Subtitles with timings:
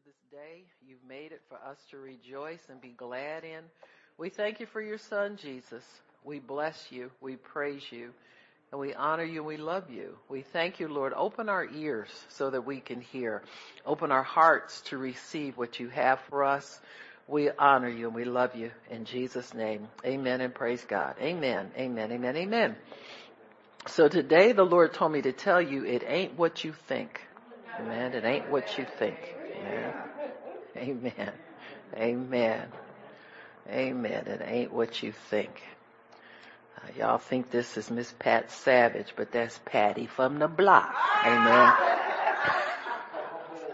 [0.00, 0.62] for this day.
[0.86, 3.60] You've made it for us to rejoice and be glad in.
[4.18, 5.84] We thank you for your son, Jesus.
[6.24, 7.10] We bless you.
[7.20, 8.10] We praise you.
[8.72, 10.16] And we honor you we love you.
[10.28, 11.12] We thank you, Lord.
[11.14, 13.42] Open our ears so that we can hear.
[13.84, 16.80] Open our hearts to receive what you have for us.
[17.26, 19.88] We honor you and we love you in Jesus' name.
[20.04, 21.16] Amen and praise God.
[21.20, 21.70] Amen.
[21.76, 22.12] Amen.
[22.12, 22.36] Amen.
[22.36, 22.76] Amen.
[23.86, 27.20] So today the Lord told me to tell you it ain't what you think.
[27.80, 28.14] Amen.
[28.14, 29.39] It ain't what you think.
[30.76, 31.32] Amen.
[31.96, 32.68] Amen.
[33.68, 34.26] Amen.
[34.26, 35.62] It ain't what you think.
[36.76, 40.94] Uh, y'all think this is Miss Pat Savage, but that's Patty from the block.
[41.24, 41.72] Amen.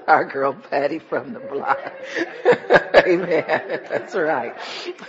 [0.06, 1.80] Our girl Patty from the block.
[3.06, 3.80] Amen.
[3.88, 4.54] That's right.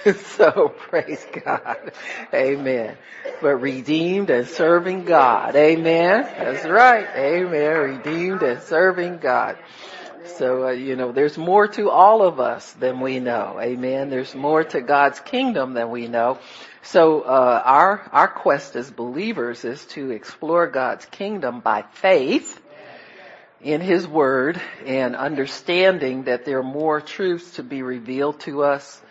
[0.38, 1.92] So praise God.
[2.34, 2.96] Amen.
[3.42, 5.56] But redeemed and serving God.
[5.56, 6.24] Amen.
[6.24, 7.08] That's right.
[7.16, 7.78] Amen.
[7.78, 9.58] Redeemed and serving God.
[10.36, 13.58] So, uh, you know, there's more to all of us than we know.
[13.60, 14.10] Amen.
[14.10, 16.40] There's more to God's kingdom than we know.
[16.84, 22.62] So, uh, our, our quest as believers is to explore God's kingdom by faith
[23.62, 29.02] in His Word and understanding that there are more truths to be revealed to us.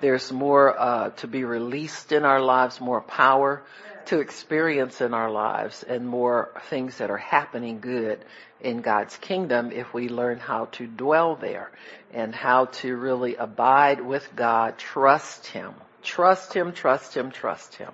[0.00, 3.62] There's more, uh, to be released in our lives, more power
[4.06, 8.24] to experience in our lives and more things that are happening good
[8.60, 11.70] in God's kingdom if we learn how to dwell there
[12.12, 17.92] and how to really abide with God, trust Him, trust Him, trust Him, trust Him.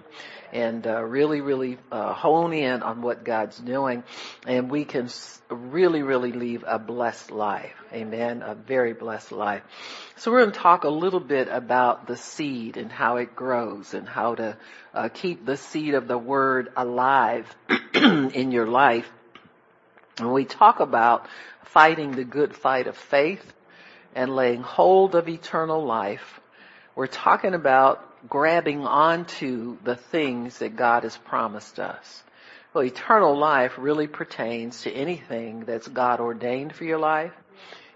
[0.53, 4.03] And uh, really, really uh, hone in on what God's doing,
[4.47, 5.09] and we can
[5.49, 7.75] really, really leave a blessed life.
[7.93, 8.43] Amen.
[8.43, 9.63] A very blessed life.
[10.17, 13.95] So we're going to talk a little bit about the seed and how it grows
[13.95, 14.57] and how to
[14.95, 17.47] uh, keep the seed of the word alive
[17.95, 19.11] in your life.
[20.19, 21.29] And we talk about
[21.65, 23.45] fighting the good fight of faith
[24.15, 26.41] and laying hold of eternal life.
[26.95, 32.23] We're talking about grabbing onto the things that God has promised us.
[32.73, 37.33] Well, eternal life really pertains to anything that's God ordained for your life,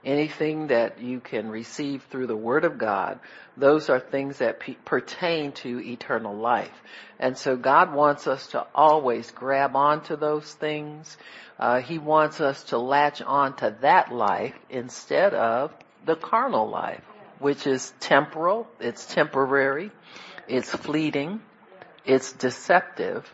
[0.04, 3.20] anything that you can receive through the Word of God.
[3.56, 6.72] Those are things that pe- pertain to eternal life.
[7.20, 11.16] And so God wants us to always grab onto those things.
[11.58, 15.72] Uh, he wants us to latch onto that life instead of
[16.04, 17.04] the carnal life,
[17.44, 19.90] which is temporal, it's temporary,
[20.48, 21.42] it's fleeting,
[22.06, 23.30] it's deceptive,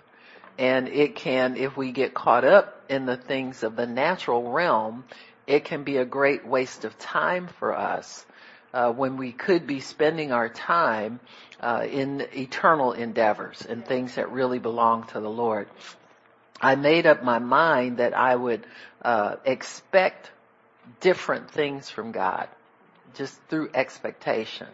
[0.58, 5.04] and it can, if we get caught up in the things of the natural realm,
[5.46, 8.26] it can be a great waste of time for us
[8.74, 11.20] uh, when we could be spending our time
[11.60, 15.68] uh, in eternal endeavors and things that really belong to the Lord.
[16.60, 18.66] I made up my mind that I would
[19.02, 20.32] uh, expect
[20.98, 22.48] different things from God,
[23.14, 24.66] just through expectation.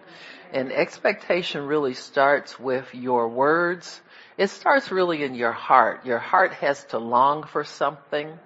[0.52, 4.00] And expectation really starts with your words.
[4.38, 6.06] It starts really in your heart.
[6.06, 8.38] Your heart has to long for something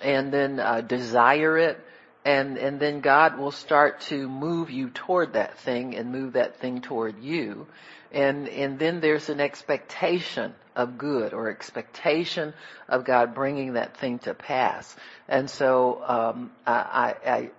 [0.00, 1.78] and then uh, desire it.
[2.24, 6.58] And, and then God will start to move you toward that thing and move that
[6.60, 7.66] thing toward you.
[8.12, 12.54] And, and then there's an expectation of good or expectation
[12.88, 14.94] of God bringing that thing to pass.
[15.28, 17.50] And so, um, I, I,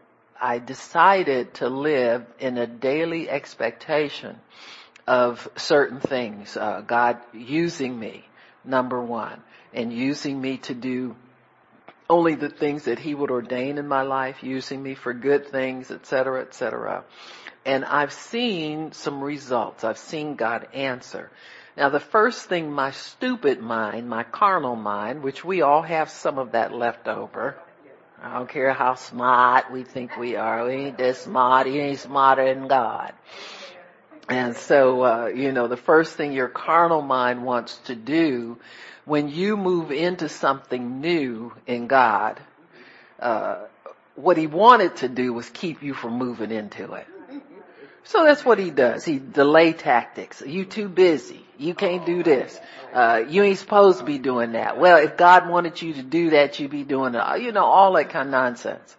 [0.43, 4.35] I decided to live in a daily expectation
[5.07, 6.57] of certain things.
[6.57, 8.25] Uh, God using me,
[8.65, 9.41] number one,
[9.73, 11.15] and using me to do
[12.09, 15.91] only the things that He would ordain in my life, using me for good things,
[15.91, 17.05] etc., etc.
[17.65, 19.85] And I've seen some results.
[19.85, 21.31] I've seen God answer.
[21.77, 26.37] Now the first thing my stupid mind, my carnal mind, which we all have some
[26.37, 27.55] of that left over,
[28.23, 31.99] I don't care how smart we think we are, we ain't that smart, he ain't
[31.99, 33.13] smarter than God.
[34.29, 38.57] And so, uh, you know, the first thing your carnal mind wants to do
[39.03, 42.39] when you move into something new in God,
[43.19, 43.65] uh,
[44.15, 47.07] what he wanted to do was keep you from moving into it.
[48.05, 49.03] So that's what he does.
[49.03, 50.41] He delay tactics.
[50.45, 51.45] You too busy.
[51.63, 52.59] You can't do this.
[52.93, 54.77] Uh, you ain't supposed to be doing that.
[54.77, 57.41] Well, if God wanted you to do that, you'd be doing it.
[57.41, 58.95] You know, all that kind of nonsense.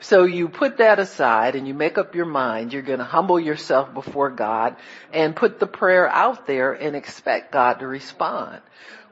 [0.00, 2.72] So you put that aside and you make up your mind.
[2.72, 4.76] You're going to humble yourself before God
[5.12, 8.60] and put the prayer out there and expect God to respond.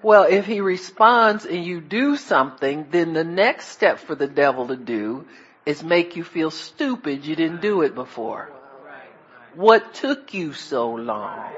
[0.02, 4.68] Well, if he responds and you do something, then the next step for the devil
[4.68, 5.26] to do
[5.64, 8.50] is make you feel stupid you didn't do it before.
[9.54, 11.52] What took you so long?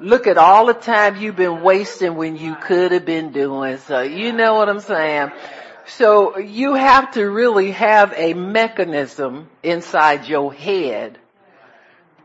[0.00, 4.00] Look at all the time you've been wasting when you could have been doing so.
[4.00, 5.30] You know what I'm saying?
[5.86, 11.18] So you have to really have a mechanism inside your head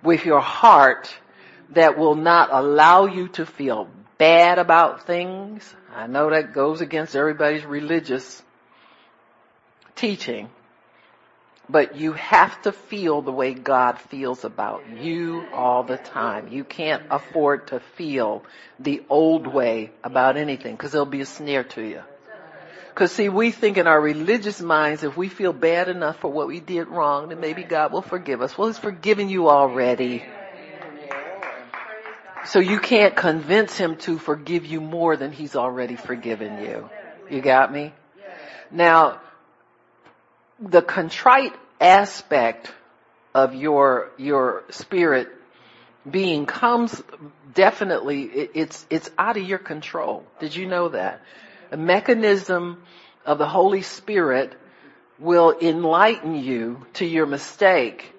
[0.03, 1.13] with your heart
[1.71, 5.73] that will not allow you to feel bad about things.
[5.93, 8.41] I know that goes against everybody's religious
[9.95, 10.49] teaching,
[11.69, 16.49] but you have to feel the way God feels about you all the time.
[16.49, 18.43] You can't afford to feel
[18.79, 22.01] the old way about anything because it'll be a snare to you.
[22.93, 26.47] Cause see, we think in our religious minds, if we feel bad enough for what
[26.47, 28.57] we did wrong, then maybe God will forgive us.
[28.57, 30.23] Well, He's forgiven you already.
[32.45, 36.89] So you can't convince Him to forgive you more than He's already forgiven you.
[37.29, 37.91] You got me?
[38.71, 39.19] Now,
[40.59, 42.71] the contrite aspect
[43.33, 45.29] of your, your spirit
[46.09, 47.01] being comes
[47.53, 50.25] definitely, it's, it's out of your control.
[50.39, 51.21] Did you know that?
[51.71, 52.81] a mechanism
[53.25, 54.53] of the Holy Spirit
[55.19, 58.13] will enlighten you to your mistake.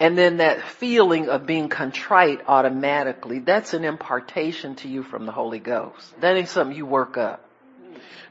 [0.00, 5.32] And then that feeling of being contrite automatically, that's an impartation to you from the
[5.32, 6.20] Holy Ghost.
[6.20, 7.48] That ain't something you work up.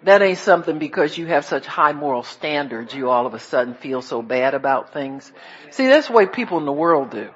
[0.03, 3.75] That ain't something because you have such high moral standards you all of a sudden
[3.75, 5.31] feel so bad about things.
[5.69, 7.29] See, that's the way people in the world do.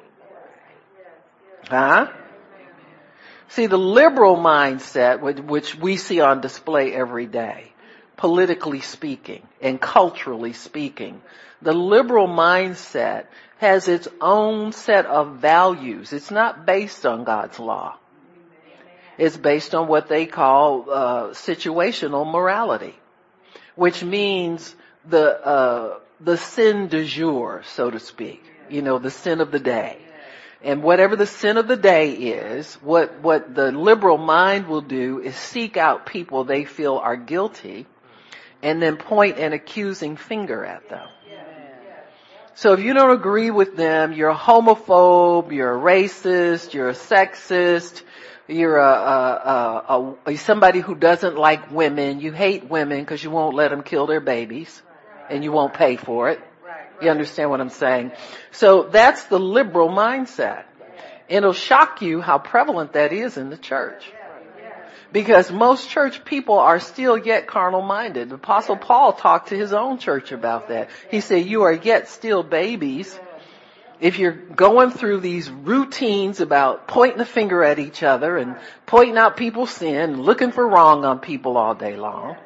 [1.68, 2.12] Huh?
[3.50, 7.72] See, the liberal mindset, which we see on display every day,
[8.18, 11.22] politically speaking and culturally speaking,
[11.62, 13.26] the liberal mindset
[13.60, 16.12] has its own set of values.
[16.12, 17.98] It's not based on God's law.
[19.18, 22.96] It's based on what they call uh, situational morality,
[23.76, 24.76] which means
[25.08, 28.44] the uh, the sin du jour, so to speak.
[28.70, 30.00] You know, the sin of the day.
[30.64, 35.22] And whatever the sin of the day is, what, what the liberal mind will do
[35.22, 37.86] is seek out people they feel are guilty
[38.64, 41.08] and then point an accusing finger at them.
[42.56, 46.94] So if you don't agree with them, you're a homophobe, you're a racist, you're a
[46.94, 48.02] sexist,
[48.48, 53.32] you're a, a, a, a somebody who doesn't like women, you hate women because you
[53.32, 54.82] won't let them kill their babies
[55.30, 56.40] and you won't pay for it.
[57.02, 58.12] You understand what I'm saying?
[58.52, 60.64] So that's the liberal mindset.
[61.28, 64.12] And it'll shock you how prevalent that is in the church.
[65.12, 68.30] Because most church people are still yet carnal minded.
[68.30, 70.90] The Apostle Paul talked to his own church about that.
[71.10, 73.18] He said, you are yet still babies.
[74.00, 79.18] If you're going through these routines about pointing the finger at each other and pointing
[79.18, 82.38] out people's sin, and looking for wrong on people all day long,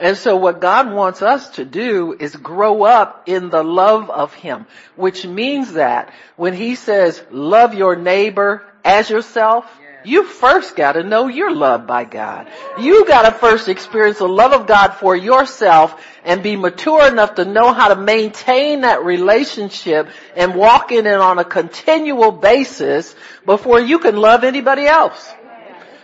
[0.00, 4.32] And so what God wants us to do is grow up in the love of
[4.32, 4.66] Him,
[4.96, 9.70] which means that when He says, love your neighbor as yourself,
[10.04, 12.48] you first gotta know you're loved by God.
[12.78, 17.44] You gotta first experience the love of God for yourself and be mature enough to
[17.44, 23.14] know how to maintain that relationship and walk in it on a continual basis
[23.44, 25.34] before you can love anybody else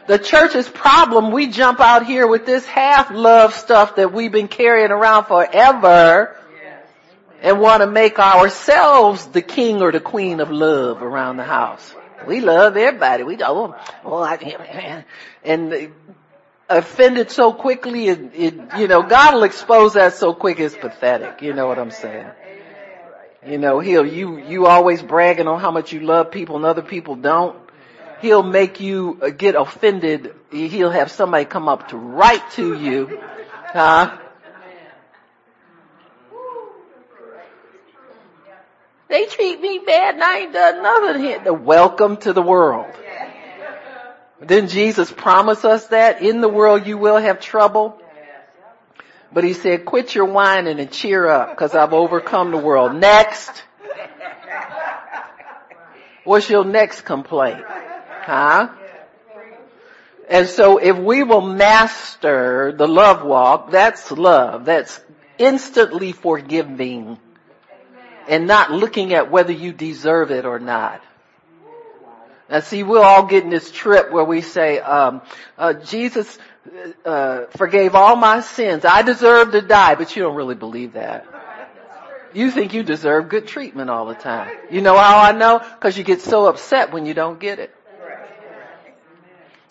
[0.06, 4.48] the church's problem, we jump out here with this half love stuff that we've been
[4.48, 6.36] carrying around forever
[7.42, 11.94] and want to make ourselves the king or the queen of love around the house.
[12.26, 13.22] We love everybody.
[13.22, 13.74] We don't,
[14.04, 15.04] oh, I,
[15.44, 15.92] and
[16.68, 21.42] offended so quickly, it, it, you know, God will expose that so quick it's pathetic.
[21.42, 22.30] You know what I'm saying?
[23.46, 26.82] You know, he'll, you, you always bragging on how much you love people and other
[26.82, 27.56] people don't
[28.20, 30.34] he'll make you uh, get offended.
[30.50, 33.20] He'll have somebody come up to right to you,
[33.72, 34.18] huh?
[39.08, 41.38] They treat me bad and I ain't done nothing here.
[41.38, 42.86] The welcome to the world.
[44.44, 46.22] Didn't Jesus promise us that?
[46.22, 48.00] In the world you will have trouble.
[49.32, 52.96] But he said, quit your whining and cheer up because I've overcome the world.
[52.96, 53.62] Next.
[56.24, 57.64] What's your next complaint?
[58.22, 58.70] Huh?
[60.28, 64.64] And so if we will master the love walk, that's love.
[64.64, 65.00] That's
[65.38, 67.18] instantly forgiving
[68.28, 71.02] and not looking at whether you deserve it or not.
[72.48, 75.22] Now see, we'll all get in this trip where we say, um,
[75.58, 76.38] uh, Jesus
[77.04, 78.84] uh, forgave all my sins.
[78.84, 81.26] I deserve to die, but you don't really believe that.
[82.34, 84.54] You think you deserve good treatment all the time.
[84.70, 85.58] You know how I know?
[85.58, 87.74] Because you get so upset when you don't get it.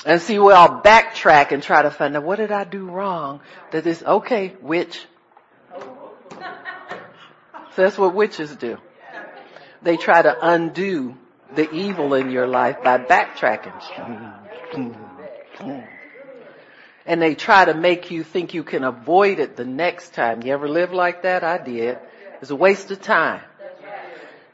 [0.06, 3.42] And see, we'll all backtrack and try to find out what did I do wrong
[3.72, 5.04] that this, okay, witch.
[7.76, 8.78] So that's what witches do.
[9.82, 11.18] They try to undo
[11.54, 13.74] the evil in your life by backtracking.
[17.06, 20.42] and they try to make you think you can avoid it the next time.
[20.42, 21.44] You ever live like that?
[21.44, 22.00] I did.
[22.42, 23.42] It's a waste of time.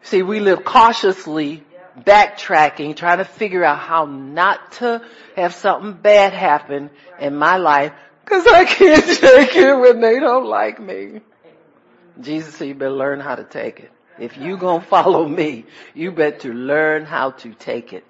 [0.04, 1.64] See, we live cautiously,
[2.00, 5.02] backtracking, trying to figure out how not to
[5.36, 7.94] have something bad happen in my life
[8.26, 11.22] because I can't take it when they don't like me.
[12.20, 13.92] Jesus said you better learn how to take it.
[14.20, 18.06] If you gonna follow me, you better learn how to take it.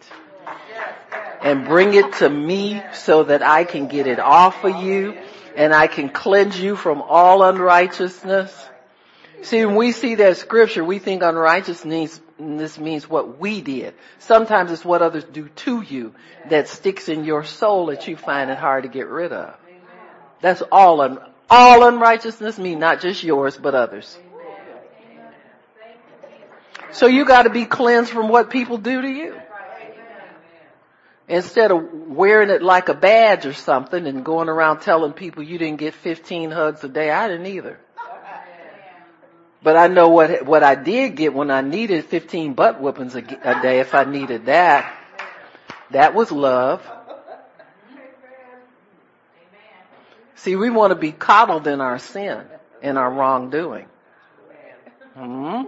[1.41, 5.17] And bring it to me so that I can get it off of you
[5.55, 8.69] and I can cleanse you from all unrighteousness.
[9.43, 13.93] See, when we see that scripture, we think unrighteousness this means what we did.
[14.19, 16.13] Sometimes it's what others do to you
[16.49, 19.55] that sticks in your soul that you find it hard to get rid of.
[20.41, 21.19] That's all un-
[21.51, 24.17] all unrighteousness mean, not just yours, but others.
[26.93, 29.35] So you gotta be cleansed from what people do to you.
[31.27, 35.57] Instead of wearing it like a badge or something and going around telling people you
[35.57, 37.79] didn't get 15 hugs a day, I didn't either.
[39.63, 43.19] But I know what, what I did get when I needed 15 butt whoopings a,
[43.19, 44.93] a day if I needed that.
[45.91, 46.89] That was love.
[50.41, 52.41] See, we want to be coddled in our sin,
[52.81, 53.85] in our wrongdoing.
[55.13, 55.65] Hmm?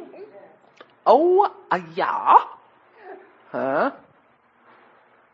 [1.06, 2.38] Oh, uh, yeah.
[3.52, 3.92] Huh?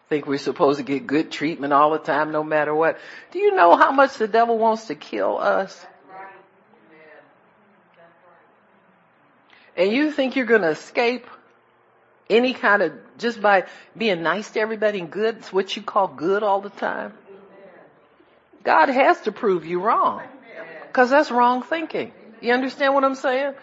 [0.10, 3.00] Think we're supposed to get good treatment all the time, no matter what.
[3.31, 5.86] Do you know how much the devil wants to kill us?
[9.77, 11.25] And you think you're going to escape
[12.29, 16.10] any kind of, just by being nice to everybody and good, it's what you call
[16.10, 17.13] good all the time?
[18.63, 20.22] God has to prove you wrong.
[20.94, 22.12] Cause that's wrong thinking.
[22.42, 23.54] You understand what I'm saying?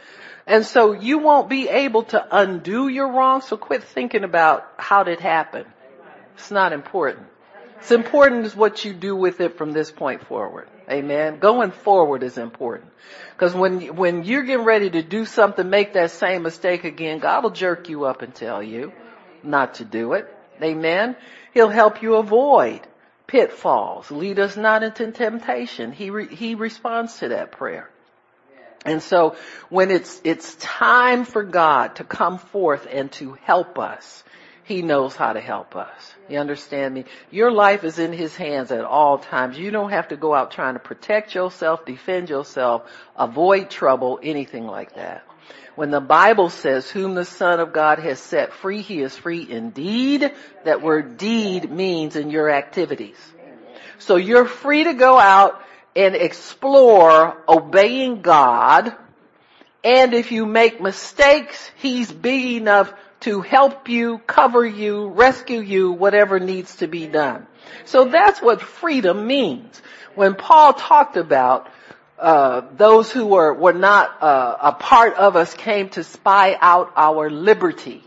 [0.47, 5.03] And so you won't be able to undo your wrong, so quit thinking about how
[5.03, 5.67] did it happen.
[6.37, 7.27] It's not important.
[7.79, 10.69] It's important is what you do with it from this point forward.
[10.89, 11.41] Amen.
[11.41, 12.93] Going forward is important.
[13.39, 17.43] Cause when, when you're getting ready to do something, make that same mistake again, God
[17.43, 18.93] will jerk you up and tell you
[19.43, 20.33] not to do it.
[20.63, 21.17] Amen.
[21.53, 22.81] He'll help you avoid
[23.27, 24.11] pitfalls.
[24.11, 25.93] Lead us not into temptation.
[25.93, 27.91] He, re, he responds to that prayer.
[28.85, 29.37] And so
[29.69, 34.23] when it's, it's time for God to come forth and to help us,
[34.63, 36.15] He knows how to help us.
[36.29, 37.05] You understand me?
[37.33, 39.59] Your life is in His hands at all times.
[39.59, 44.67] You don't have to go out trying to protect yourself, defend yourself, avoid trouble, anything
[44.67, 45.26] like that.
[45.77, 49.47] When the Bible says, whom the Son of God has set free, he is free
[49.49, 50.33] indeed.
[50.65, 53.19] That word deed means in your activities.
[53.99, 55.61] So you're free to go out
[55.95, 58.95] and explore obeying God.
[59.85, 65.93] And if you make mistakes, he's big enough to help you, cover you, rescue you,
[65.93, 67.47] whatever needs to be done.
[67.85, 69.81] So that's what freedom means.
[70.15, 71.69] When Paul talked about
[72.19, 76.93] uh, those who were were not uh, a part of us came to spy out
[76.97, 78.03] our liberty.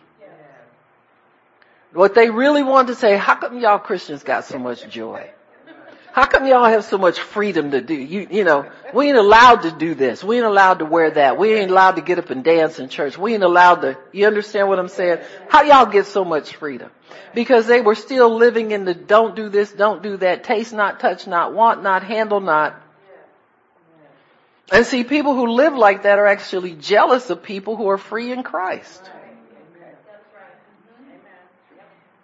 [1.94, 5.30] What they really wanted to say, how come y'all Christians got so much joy?
[6.12, 7.94] How come y'all have so much freedom to do?
[7.94, 10.24] You, you know, we ain't allowed to do this.
[10.24, 11.38] We ain't allowed to wear that.
[11.38, 13.18] We ain't allowed to get up and dance in church.
[13.18, 15.20] We ain't allowed to, you understand what I'm saying?
[15.50, 16.90] How y'all get so much freedom?
[17.36, 21.00] Because they were still living in the don't do this, don't do that, taste not,
[21.00, 22.82] touch not, want not, handle not.
[24.72, 28.32] And see, people who live like that are actually jealous of people who are free
[28.32, 29.02] in Christ.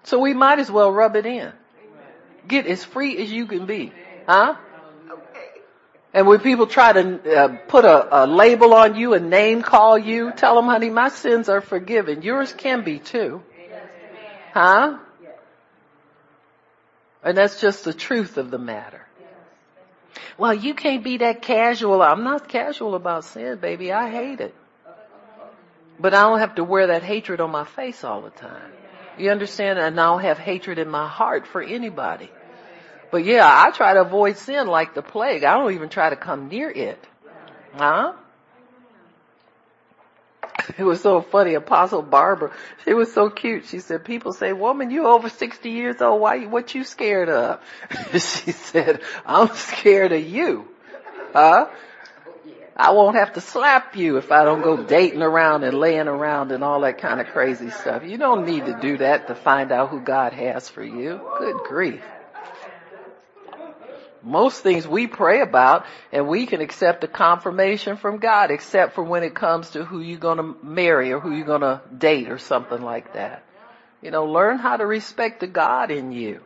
[0.03, 1.51] So we might as well rub it in.
[2.47, 3.91] Get as free as you can be.
[4.27, 4.55] Huh?
[6.13, 9.97] And when people try to uh, put a, a label on you, a name call
[9.97, 12.21] you, tell them, honey, my sins are forgiven.
[12.21, 13.43] Yours can be too.
[14.53, 14.99] Huh?
[17.23, 19.05] And that's just the truth of the matter.
[20.37, 22.01] Well, you can't be that casual.
[22.01, 23.91] I'm not casual about sin, baby.
[23.91, 24.55] I hate it.
[25.99, 28.71] But I don't have to wear that hatred on my face all the time.
[29.17, 29.79] You understand?
[29.79, 32.29] And I don't have hatred in my heart for anybody.
[33.11, 35.43] But yeah, I try to avoid sin like the plague.
[35.43, 36.99] I don't even try to come near it.
[37.75, 38.13] Huh?
[40.77, 41.53] It was so funny.
[41.53, 42.51] Apostle Barbara,
[42.83, 43.65] she was so cute.
[43.65, 46.21] She said, people say, woman, you over 60 years old.
[46.21, 47.61] Why, what you scared of?
[48.11, 50.67] she said, I'm scared of you.
[51.33, 51.69] Huh?
[52.77, 56.51] I won't have to slap you if I don't go dating around and laying around
[56.51, 58.03] and all that kind of crazy stuff.
[58.03, 61.21] You don't need to do that to find out who God has for you.
[61.39, 62.03] Good grief
[64.25, 69.03] most things we pray about and we can accept a confirmation from God except for
[69.03, 72.29] when it comes to who you're going to marry or who you're going to date
[72.29, 73.43] or something like that.
[74.01, 76.41] You know, learn how to respect the God in you.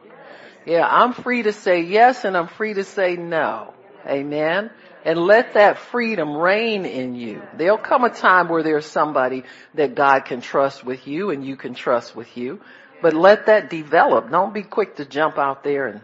[0.65, 3.73] Yeah, I'm free to say yes and I'm free to say no.
[4.05, 4.69] Amen.
[5.05, 7.41] And let that freedom reign in you.
[7.55, 9.43] There'll come a time where there's somebody
[9.73, 12.59] that God can trust with you and you can trust with you.
[13.01, 14.29] But let that develop.
[14.29, 16.01] Don't be quick to jump out there and,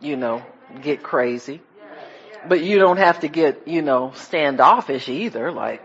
[0.00, 0.44] you know,
[0.82, 1.60] get crazy.
[2.46, 5.50] But you don't have to get, you know, standoffish either.
[5.50, 5.82] Like,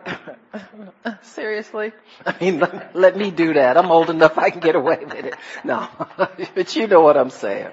[1.23, 1.93] seriously?
[2.25, 3.75] I mean, let, let, me do that.
[3.75, 5.35] I'm old enough I can get away with it.
[5.63, 5.89] No.
[6.17, 7.71] but you know what I'm saying.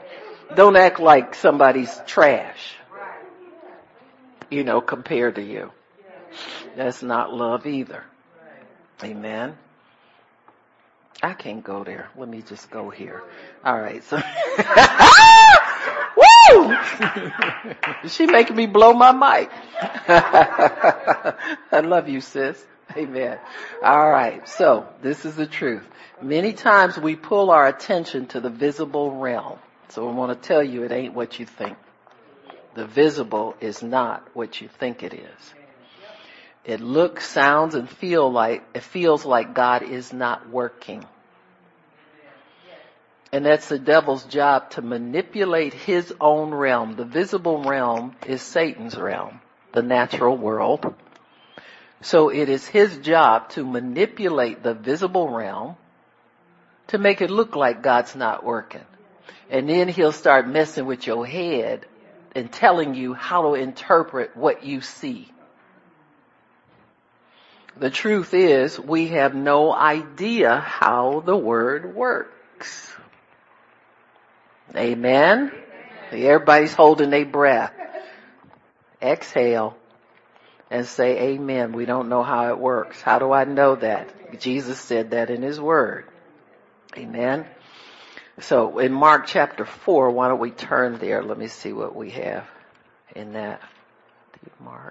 [0.54, 2.74] Don't act like somebody's trash.
[4.50, 5.70] You know, compared to you.
[6.76, 8.04] That's not love either.
[9.02, 9.56] Amen.
[11.22, 12.08] I can't go there.
[12.16, 13.22] Let me just go here.
[13.64, 14.02] All right.
[14.04, 14.16] So,
[16.50, 18.08] woo!
[18.08, 19.50] she making me blow my mic.
[21.72, 22.64] I love you, sis.
[22.96, 23.38] Amen.
[23.82, 24.48] All right.
[24.48, 25.86] So this is the truth.
[26.20, 29.58] Many times we pull our attention to the visible realm.
[29.88, 31.78] So I want to tell you it ain't what you think.
[32.74, 35.54] The visible is not what you think it is.
[36.64, 41.04] It looks, sounds, and feel like, it feels like God is not working.
[43.32, 46.96] And that's the devil's job to manipulate his own realm.
[46.96, 49.40] The visible realm is Satan's realm,
[49.72, 50.94] the natural world.
[52.02, 55.76] So it is his job to manipulate the visible realm
[56.88, 58.84] to make it look like God's not working.
[59.48, 61.86] And then he'll start messing with your head
[62.34, 65.30] and telling you how to interpret what you see.
[67.76, 72.92] The truth is we have no idea how the word works.
[74.76, 75.52] Amen.
[76.12, 77.72] Everybody's holding their breath.
[79.02, 79.76] Exhale
[80.70, 81.72] and say amen.
[81.72, 83.00] We don't know how it works.
[83.00, 84.40] How do I know that?
[84.40, 86.06] Jesus said that in his word.
[86.96, 87.46] Amen.
[88.40, 91.22] So in Mark chapter 4, why don't we turn there?
[91.22, 92.46] Let me see what we have
[93.14, 93.60] in that.
[94.62, 94.89] Mark.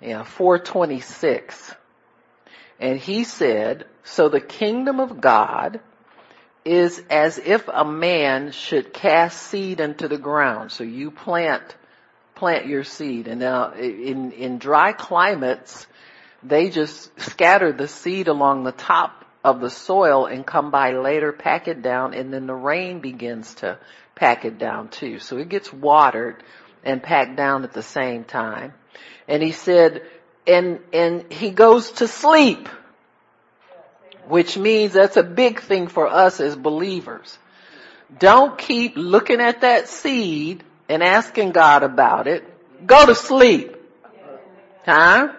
[0.00, 1.74] Yeah, 426.
[2.78, 5.80] And he said, so the kingdom of God
[6.64, 10.72] is as if a man should cast seed into the ground.
[10.72, 11.62] So you plant,
[12.34, 13.28] plant your seed.
[13.28, 15.86] And now in, in dry climates,
[16.42, 21.32] they just scatter the seed along the top of the soil and come by later,
[21.32, 23.78] pack it down, and then the rain begins to
[24.16, 25.20] pack it down too.
[25.20, 26.42] So it gets watered
[26.84, 28.74] and packed down at the same time.
[29.28, 30.02] And he said,
[30.46, 32.68] and, and he goes to sleep
[34.28, 37.38] which means that's a big thing for us as believers.
[38.18, 42.44] Don't keep looking at that seed and asking God about it.
[42.86, 43.76] Go to sleep.
[44.84, 45.32] Huh?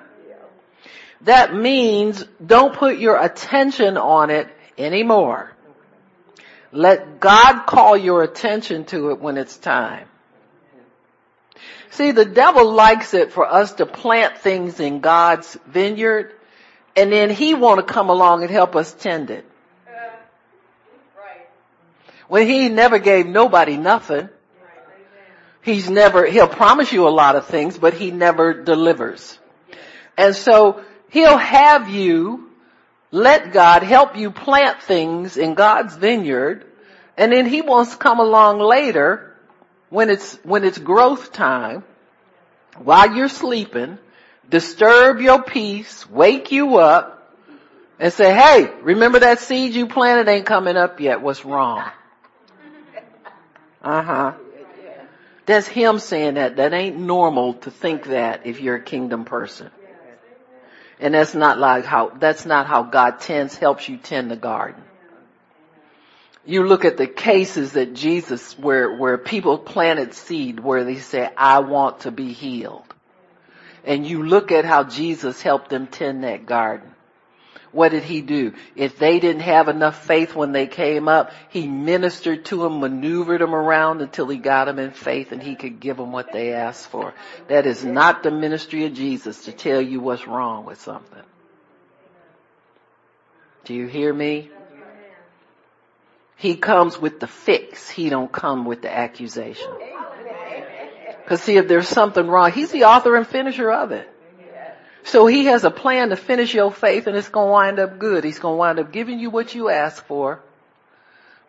[1.21, 4.47] That means don't put your attention on it
[4.77, 5.53] anymore.
[6.71, 10.07] Let God call your attention to it when it's time.
[11.91, 16.33] See, the devil likes it for us to plant things in God's vineyard
[16.95, 19.45] and then he want to come along and help us tend it.
[22.27, 24.29] When he never gave nobody nothing.
[25.61, 29.37] He's never, he'll promise you a lot of things, but he never delivers.
[30.17, 32.49] And so he'll have you
[33.11, 36.65] let God help you plant things in God's vineyard
[37.15, 39.26] and then he wants to come along later
[39.89, 41.83] when it's, when it's growth time
[42.77, 43.97] while you're sleeping
[44.49, 47.13] disturb your peace, wake you up,
[47.99, 51.21] and say, hey, remember that seed you planted ain't coming up yet.
[51.21, 51.83] What's wrong?
[53.79, 54.33] Uh huh.
[55.45, 56.57] That's him saying that.
[56.57, 59.69] That ain't normal to think that if you're a kingdom person.
[60.99, 64.83] And that's not like how, that's not how God tends, helps you tend the garden.
[66.47, 71.29] You look at the cases that Jesus, where, where people planted seed, where they say,
[71.37, 72.87] I want to be healed
[73.87, 76.93] and you look at how Jesus helped them tend that garden.
[77.71, 78.53] What did he do?
[78.75, 83.39] If they didn't have enough faith when they came up, he ministered to them, maneuvered
[83.39, 86.53] them around until he got them in faith and he could give them what they
[86.53, 87.13] asked for.
[87.47, 91.23] That is not the ministry of Jesus to tell you what's wrong with something.
[93.65, 94.49] Do you hear me?
[96.37, 97.89] He comes with the fix.
[97.89, 99.71] He don't come with the accusation.
[101.25, 104.09] Cause see, if there's something wrong, he's the author and finisher of it.
[105.03, 108.23] So he has a plan to finish your faith and it's gonna wind up good.
[108.23, 110.41] He's gonna wind up giving you what you ask for.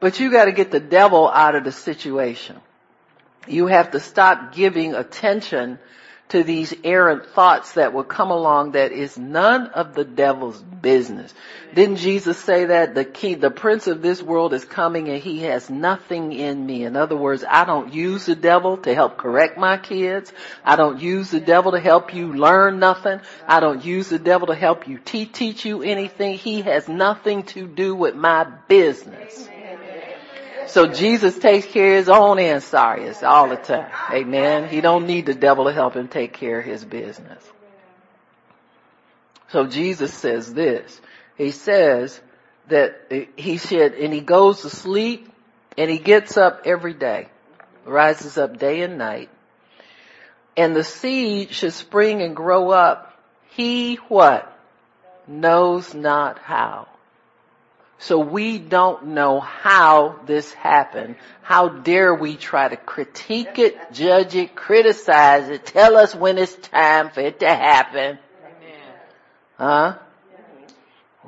[0.01, 2.57] But you gotta get the devil out of the situation.
[3.47, 5.79] You have to stop giving attention
[6.29, 11.33] to these errant thoughts that will come along that is none of the devil's business.
[11.75, 15.41] Didn't Jesus say that the key, the prince of this world is coming and he
[15.41, 16.85] has nothing in me.
[16.85, 20.33] In other words, I don't use the devil to help correct my kids.
[20.65, 23.21] I don't use the devil to help you learn nothing.
[23.47, 26.37] I don't use the devil to help you te- teach you anything.
[26.37, 29.49] He has nothing to do with my business.
[30.69, 33.91] So Jesus takes care of his own insides all the time.
[34.13, 34.69] Amen.
[34.69, 37.43] He don't need the devil to help him take care of his business.
[39.51, 41.01] So Jesus says this.
[41.37, 42.21] He says
[42.69, 45.33] that he said, and he goes to sleep
[45.79, 47.29] and he gets up every day,
[47.87, 49.31] rises up day and night.
[50.57, 53.19] And the seed should spring and grow up.
[53.51, 54.53] He what?
[55.27, 56.89] Knows not how.
[57.99, 61.17] So we don't know how this happened.
[61.43, 66.55] How dare we try to critique it, judge it, criticize it, tell us when it's
[66.55, 68.19] time for it to happen.
[69.57, 69.99] Huh?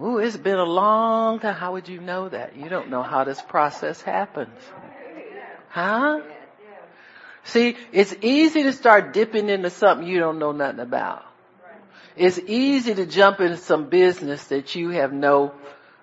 [0.01, 1.55] Ooh, it's been a long time.
[1.55, 2.57] How would you know that?
[2.57, 4.57] You don't know how this process happens.
[5.69, 6.21] Huh?
[7.45, 11.25] See, it's easy to start dipping into something you don't know nothing about.
[12.17, 15.53] It's easy to jump into some business that you have no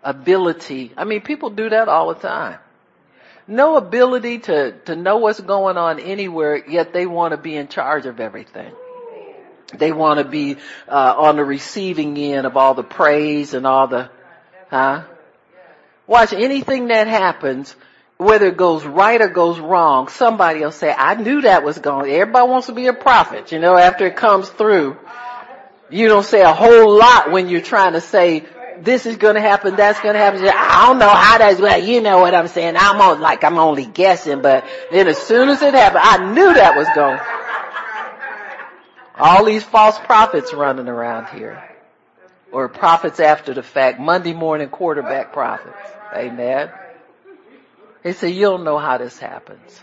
[0.07, 0.93] ability.
[0.95, 2.59] I mean, people do that all the time.
[3.45, 7.67] No ability to, to know what's going on anywhere, yet they want to be in
[7.67, 8.73] charge of everything.
[9.73, 10.55] They want to be
[10.87, 14.09] uh, on the receiving end of all the praise and all the,
[14.69, 15.03] huh?
[16.07, 17.75] Watch anything that happens,
[18.15, 22.09] whether it goes right or goes wrong, somebody will say, I knew that was going,
[22.09, 24.95] everybody wants to be a prophet, you know, after it comes through.
[25.89, 28.45] You don't say a whole lot when you're trying to say
[28.83, 30.41] this is to happen, that's to happen.
[30.47, 32.75] I don't know how that's well, you know what I'm saying.
[32.77, 36.53] I'm on, like I'm only guessing, but then as soon as it happened, I knew
[36.53, 37.19] that was going.
[39.19, 41.63] All these false prophets running around here.
[42.51, 45.75] Or prophets after the fact, Monday morning quarterback prophets.
[46.15, 46.69] Amen.
[48.03, 49.81] They say, you don't know how this happens.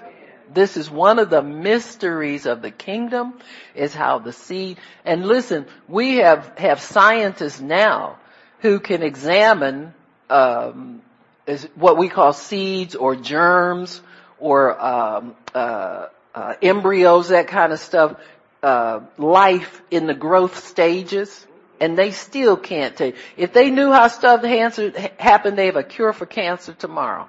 [0.53, 3.35] This is one of the mysteries of the kingdom
[3.75, 8.19] is how the seed, and listen, we have, have scientists now
[8.65, 9.93] who can examine
[10.31, 11.03] um,
[11.75, 14.01] what we call seeds or germs
[14.39, 18.17] or um, uh, uh, embryos, that kind of stuff,
[18.63, 21.47] uh, life in the growth stages,
[21.79, 23.13] and they still can't tell.
[23.37, 27.29] If they knew how stuff happened, they have a cure for cancer tomorrow.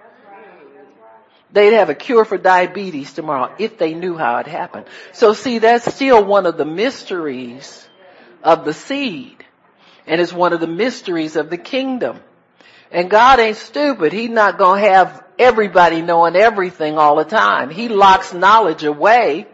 [1.52, 4.86] They'd have a cure for diabetes tomorrow if they knew how it happened.
[5.12, 7.86] So see, that's still one of the mysteries
[8.42, 9.45] of the seed
[10.08, 12.20] and it's one of the mysteries of the kingdom.
[12.92, 14.14] And God ain't stupid.
[14.14, 17.70] He's not gonna have everybody knowing everything all the time.
[17.70, 19.48] He locks knowledge away.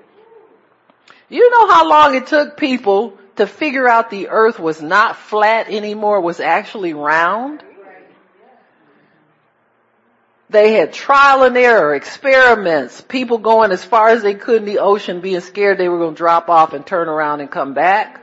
[1.30, 5.70] You know how long it took people to figure out the earth was not flat
[5.70, 7.64] anymore, was actually round?
[10.50, 14.80] They had trial and error, experiments, people going as far as they could in the
[14.80, 18.21] ocean being scared they were going to drop off and turn around and come back.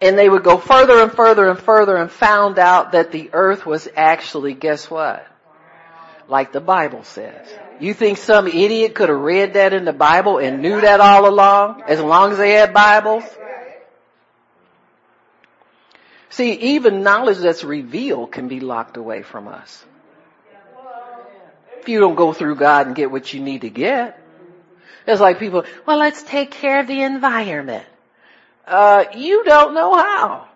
[0.00, 3.66] And they would go further and further and further and found out that the earth
[3.66, 5.26] was actually, guess what?
[6.26, 7.46] Like the Bible says.
[7.80, 11.28] You think some idiot could have read that in the Bible and knew that all
[11.28, 13.24] along, as long as they had Bibles?
[16.30, 19.84] See, even knowledge that's revealed can be locked away from us.
[21.80, 24.18] If you don't go through God and get what you need to get.
[25.06, 27.86] It's like people, well, let's take care of the environment.
[28.66, 30.46] Uh, you don't know how.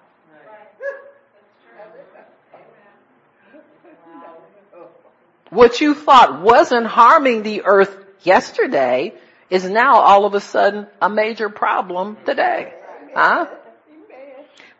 [5.50, 9.14] What you thought wasn't harming the earth yesterday
[9.50, 12.74] is now all of a sudden a major problem today.
[13.14, 13.46] Huh?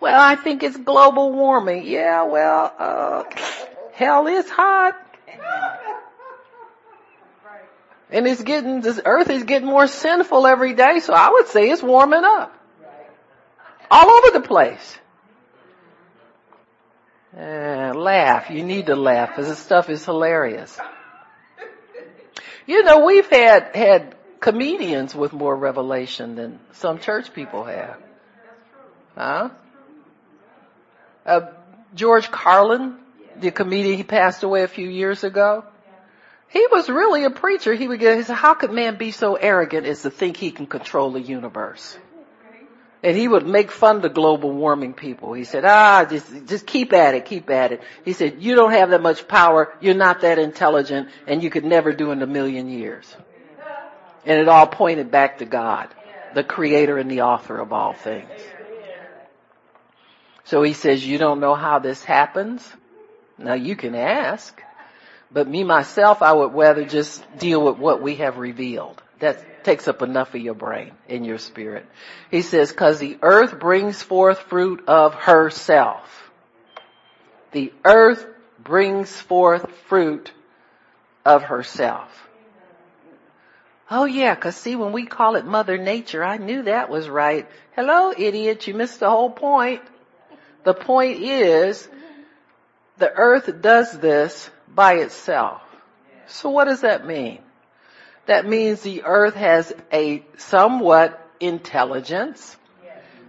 [0.00, 1.86] Well, I think it's global warming.
[1.86, 3.24] Yeah, well, uh,
[3.92, 5.00] hell is hot.
[8.10, 11.70] And it's getting, this earth is getting more sinful every day, so I would say
[11.70, 12.52] it's warming up
[13.90, 14.98] all over the place.
[17.36, 18.50] Uh, laugh.
[18.50, 20.78] You need to laugh because this stuff is hilarious.
[22.66, 27.96] You know, we've had, had comedians with more revelation than some church people have.
[29.16, 29.50] Huh?
[31.26, 31.40] Uh,
[31.94, 32.96] George Carlin,
[33.38, 35.64] the comedian, he passed away a few years ago.
[36.48, 37.74] He was really a preacher.
[37.74, 40.52] He would get, he said, how could man be so arrogant as to think he
[40.52, 41.98] can control the universe?
[43.04, 45.34] And he would make fun of the global warming people.
[45.34, 47.82] He said, ah, just, just keep at it, keep at it.
[48.02, 51.66] He said, you don't have that much power, you're not that intelligent, and you could
[51.66, 53.14] never do in a million years.
[54.24, 55.94] And it all pointed back to God.
[56.34, 58.28] the creator and the author of all things.
[60.44, 62.68] So he says, you don't know how this happens?
[63.38, 64.62] Now you can ask,
[65.32, 69.02] but me myself, I would rather just deal with what we have revealed.
[69.24, 71.86] That takes up enough of your brain and your spirit.
[72.30, 76.30] He says, cause the earth brings forth fruit of herself.
[77.52, 78.26] The earth
[78.62, 80.30] brings forth fruit
[81.24, 82.10] of herself.
[83.90, 87.48] Oh yeah, cause see when we call it mother nature, I knew that was right.
[87.76, 89.80] Hello idiot, you missed the whole point.
[90.64, 91.88] The point is,
[92.98, 95.62] the earth does this by itself.
[96.26, 97.38] So what does that mean?
[98.26, 102.56] That means the earth has a somewhat intelligence,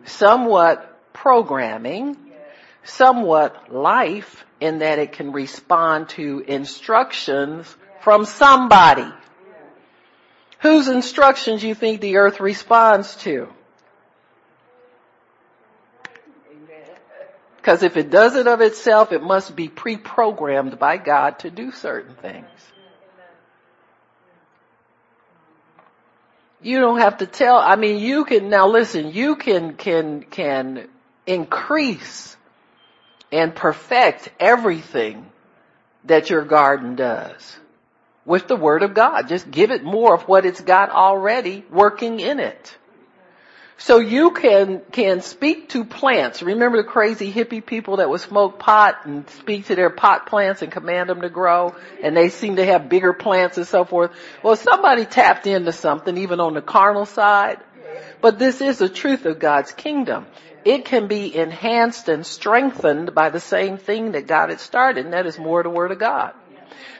[0.05, 2.17] somewhat programming,
[2.83, 9.11] somewhat life in that it can respond to instructions from somebody.
[10.59, 13.49] Whose instructions you think the earth responds to?
[17.57, 21.71] Because if it does it of itself, it must be pre-programmed by God to do
[21.71, 22.47] certain things.
[26.65, 30.87] You don't have to tell, I mean, you can, now listen, you can, can, can
[31.27, 32.35] increase
[33.31, 35.27] and perfect everything
[36.05, 37.55] that your garden does
[38.25, 39.27] with the word of God.
[39.27, 42.75] Just give it more of what it's got already working in it.
[43.77, 46.41] So you can, can speak to plants.
[46.41, 50.61] Remember the crazy hippie people that would smoke pot and speak to their pot plants
[50.61, 54.11] and command them to grow and they seem to have bigger plants and so forth.
[54.43, 57.59] Well, somebody tapped into something even on the carnal side.
[58.21, 60.25] But this is the truth of God's kingdom.
[60.63, 65.13] It can be enhanced and strengthened by the same thing that God had started and
[65.13, 66.33] that is more the word of God.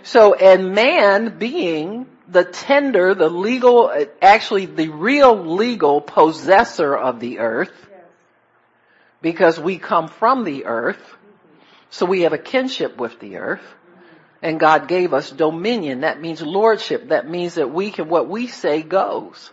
[0.04, 7.40] So, and man being the tender, the legal, actually the real legal possessor of the
[7.40, 7.74] earth,
[9.22, 11.16] because we come from the earth,
[11.90, 13.64] so we have a kinship with the earth,
[14.42, 16.02] and God gave us dominion.
[16.02, 17.10] That means lordship.
[17.10, 19.50] That means that we can, what we say goes.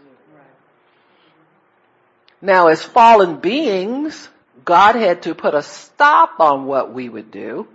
[2.40, 4.28] Now as fallen beings,
[4.64, 7.68] God had to put a stop on what we would do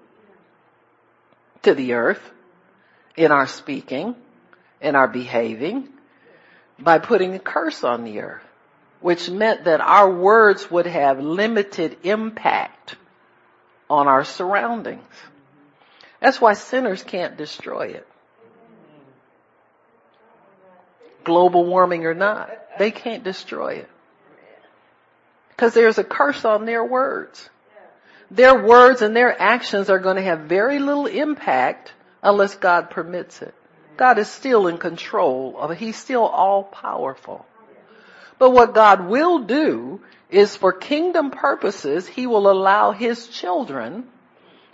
[1.64, 2.22] to the earth
[3.16, 4.16] in our speaking
[4.82, 5.90] in our behaving
[6.80, 8.44] by putting a curse on the earth,
[9.02, 12.96] which meant that our words would have limited impact
[13.90, 15.04] on our surroundings.
[16.20, 18.08] That's why sinners can't destroy it.
[21.24, 23.90] Global warming or not, they can't destroy it.
[25.50, 27.50] Because there's a curse on their words.
[28.30, 33.42] Their words and their actions are going to have very little impact unless God permits
[33.42, 33.56] it.
[33.98, 35.78] God is still in control of it.
[35.80, 37.46] He's still all powerful.
[38.40, 44.08] But what God will do is for kingdom purposes, He will allow His children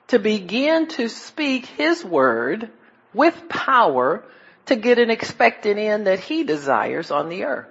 [0.08, 2.70] to begin to speak His word
[3.14, 4.24] with power
[4.66, 7.68] to get an expected end that He desires on the earth.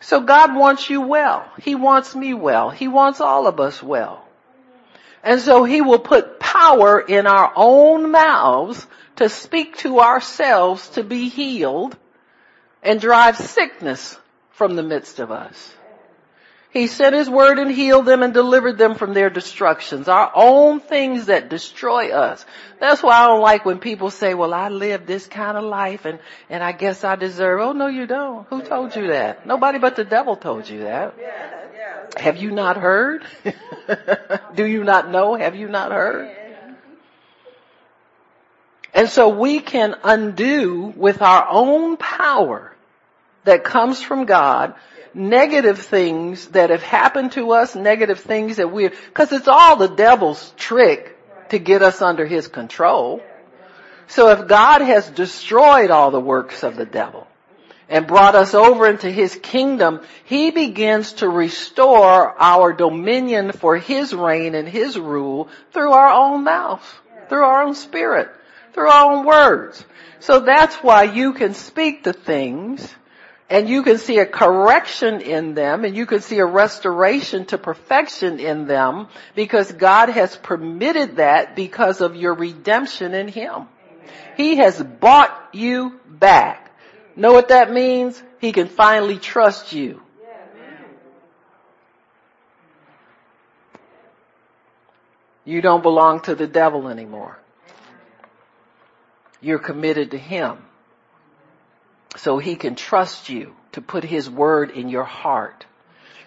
[0.00, 1.50] So God wants you well.
[1.60, 2.70] He wants me well.
[2.70, 4.24] He wants all of us well.
[5.22, 11.02] And so He will put power in our own mouths to speak to ourselves to
[11.02, 11.96] be healed
[12.82, 14.18] and drive sickness
[14.50, 15.72] from the midst of us.
[16.70, 20.80] He sent his word and healed them and delivered them from their destructions, our own
[20.80, 22.44] things that destroy us.
[22.80, 26.04] That's why I don't like when people say, well, I live this kind of life
[26.04, 26.18] and,
[26.50, 28.46] and I guess I deserve, oh no you don't.
[28.48, 29.46] Who told you that?
[29.46, 31.14] Nobody but the devil told you that.
[32.18, 33.24] Have you not heard?
[34.54, 35.34] Do you not know?
[35.34, 36.30] Have you not heard?
[38.96, 42.74] And so we can undo with our own power
[43.44, 44.74] that comes from God
[45.12, 49.88] negative things that have happened to us, negative things that we cause it's all the
[49.88, 51.14] devil's trick
[51.50, 53.22] to get us under his control.
[54.08, 57.26] So if God has destroyed all the works of the devil
[57.90, 64.14] and brought us over into his kingdom, he begins to restore our dominion for his
[64.14, 68.30] reign and his rule through our own mouth, through our own spirit
[68.78, 69.84] our own words.
[70.20, 72.94] So that's why you can speak the things
[73.48, 77.58] and you can see a correction in them and you can see a restoration to
[77.58, 83.68] perfection in them because God has permitted that because of your redemption in Him.
[84.36, 86.72] He has bought you back.
[87.14, 88.20] Know what that means?
[88.40, 90.02] He can finally trust you.
[95.44, 97.38] You don't belong to the devil anymore
[99.40, 100.58] you're committed to Him.
[102.16, 105.66] so he can trust you to put his word in your heart.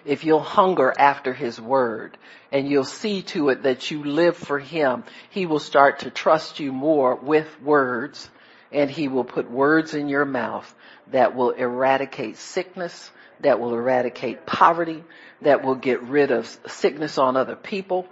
[0.05, 2.17] If you'll hunger after his word
[2.51, 6.59] and you'll see to it that you live for him, he will start to trust
[6.59, 8.29] you more with words
[8.71, 10.73] and he will put words in your mouth
[11.11, 15.03] that will eradicate sickness, that will eradicate poverty,
[15.41, 18.07] that will get rid of sickness on other people,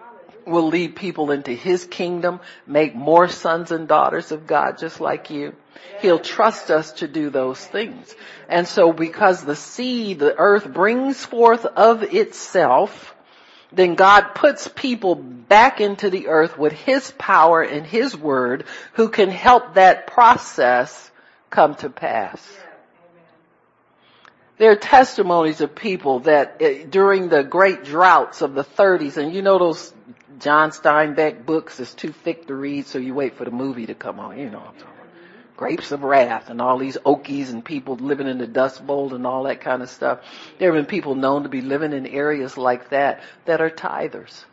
[0.48, 5.30] will lead people into his kingdom, make more sons and daughters of God just like
[5.30, 5.56] you.
[6.02, 8.14] He'll trust us to do those things.
[8.48, 13.16] And so because the seed, the earth brings forth of itself,
[13.72, 19.10] then God puts people back into the earth with His power and His word who
[19.10, 21.12] can help that process
[21.50, 22.42] come to pass.
[24.58, 29.34] There are testimonies of people that uh, during the great droughts of the 30s, and
[29.34, 29.94] you know those
[30.40, 33.96] John Steinbeck books is too thick to read, so you wait for the movie to
[33.96, 34.98] come on, you know I'm talking
[35.58, 39.28] grapes of wrath and all these Okies and people living in the dust bowl and
[39.28, 40.20] all that kind of stuff.
[40.60, 44.46] There have been people known to be living in areas like that that are tithers.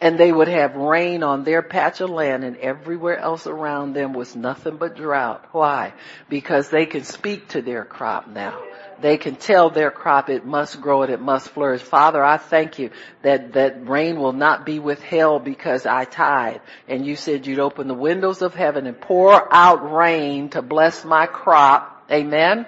[0.00, 4.12] And they would have rain on their patch of land and everywhere else around them
[4.12, 5.44] was nothing but drought.
[5.52, 5.92] Why?
[6.28, 8.62] Because they can speak to their crop now
[9.00, 11.82] they can tell their crop it must grow and it must flourish.
[11.82, 12.90] Father, I thank you
[13.22, 16.60] that, that rain will not be withheld because I tithe.
[16.88, 21.04] And you said you'd open the windows of heaven and pour out rain to bless
[21.04, 22.06] my crop.
[22.10, 22.66] Amen.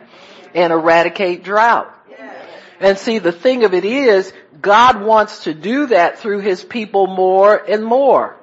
[0.54, 1.94] And eradicate drought.
[2.80, 7.06] And see, the thing of it is, God wants to do that through His people
[7.06, 8.39] more and more.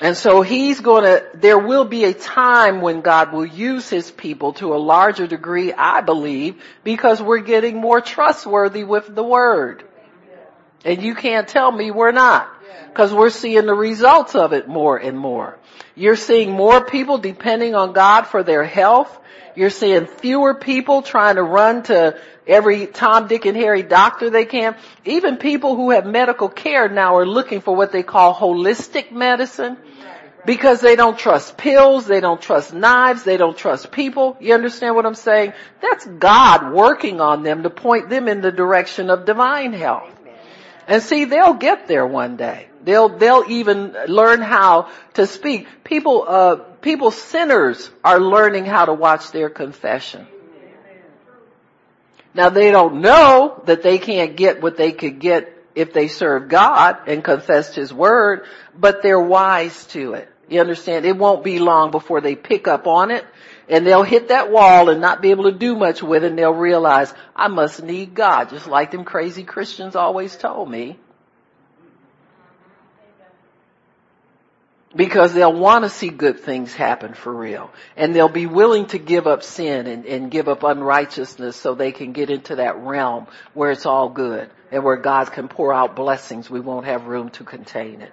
[0.00, 4.54] And so he's gonna, there will be a time when God will use his people
[4.54, 9.84] to a larger degree, I believe, because we're getting more trustworthy with the word.
[10.86, 12.48] And you can't tell me we're not.
[12.94, 15.58] Cause we're seeing the results of it more and more.
[15.94, 19.16] You're seeing more people depending on God for their health.
[19.54, 22.18] You're seeing fewer people trying to run to
[22.50, 24.76] every Tom, Dick, and Harry doctor they can.
[25.04, 29.76] Even people who have medical care now are looking for what they call holistic medicine
[30.46, 34.36] because they don't trust pills, they don't trust knives, they don't trust people.
[34.40, 35.52] You understand what I'm saying?
[35.80, 40.08] That's God working on them to point them in the direction of divine health.
[40.86, 42.66] And see, they'll get there one day.
[42.82, 45.68] They'll, they'll even learn how to speak.
[45.84, 50.26] People, uh, people sinners are learning how to watch their confession.
[52.34, 56.48] Now they don't know that they can't get what they could get if they serve
[56.48, 58.44] God and confessed His word,
[58.76, 60.28] but they're wise to it.
[60.48, 61.06] You understand?
[61.06, 63.24] It won't be long before they pick up on it
[63.68, 66.38] and they'll hit that wall and not be able to do much with it and
[66.38, 70.98] they'll realize, I must need God, just like them crazy Christians always told me.
[74.94, 77.70] Because they'll want to see good things happen for real.
[77.96, 81.92] And they'll be willing to give up sin and, and give up unrighteousness so they
[81.92, 85.94] can get into that realm where it's all good and where God can pour out
[85.94, 86.50] blessings.
[86.50, 88.12] We won't have room to contain it.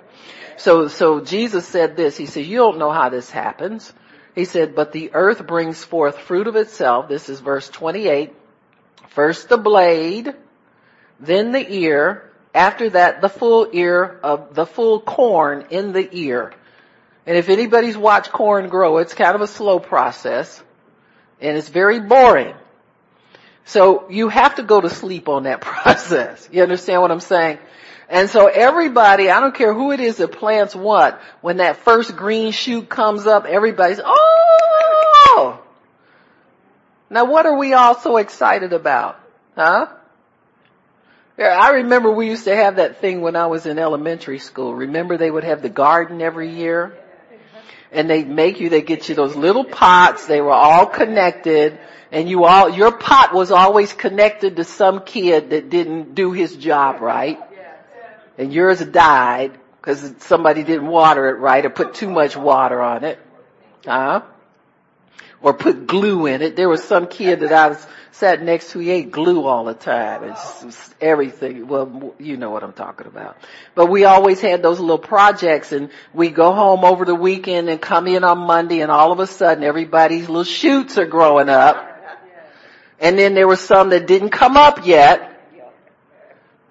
[0.58, 2.16] So, so Jesus said this.
[2.16, 3.92] He said, you don't know how this happens.
[4.36, 7.10] He said, but the earth brings forth fruit of itself.
[7.10, 8.36] This is verse 28.
[9.10, 10.36] First the blade,
[11.20, 16.54] then the ear, after that the full ear of the full corn in the ear.
[17.28, 20.64] And if anybody's watched corn grow, it's kind of a slow process
[21.42, 22.56] and it's very boring.
[23.66, 26.48] So you have to go to sleep on that process.
[26.52, 27.60] You understand what I'm saying?
[28.10, 32.16] And so everybody, I don't care who it is that plants what, when that first
[32.16, 35.60] green shoot comes up, everybody's, oh!
[37.10, 39.20] Now what are we all so excited about?
[39.56, 39.88] Huh?
[41.38, 44.74] I remember we used to have that thing when I was in elementary school.
[44.74, 46.98] Remember they would have the garden every year?
[47.92, 51.80] And they make you, they get you those little pots, they were all connected,
[52.12, 56.56] and you all, your pot was always connected to some kid that didn't do his
[56.56, 57.40] job right.
[58.38, 63.04] And yours died because somebody didn't water it right or put too much water on
[63.04, 63.20] it.
[63.86, 64.22] Huh?
[65.42, 66.56] Or put glue in it.
[66.56, 69.76] There was some kid that I was sat next to, he ate glue all the
[69.76, 70.24] time.
[70.24, 71.68] It's everything.
[71.68, 73.38] Well, you know what I'm talking about.
[73.76, 77.80] But we always had those little projects and we go home over the weekend and
[77.80, 81.94] come in on Monday and all of a sudden everybody's little shoots are growing up.
[83.00, 85.34] And then there were some that didn't come up yet.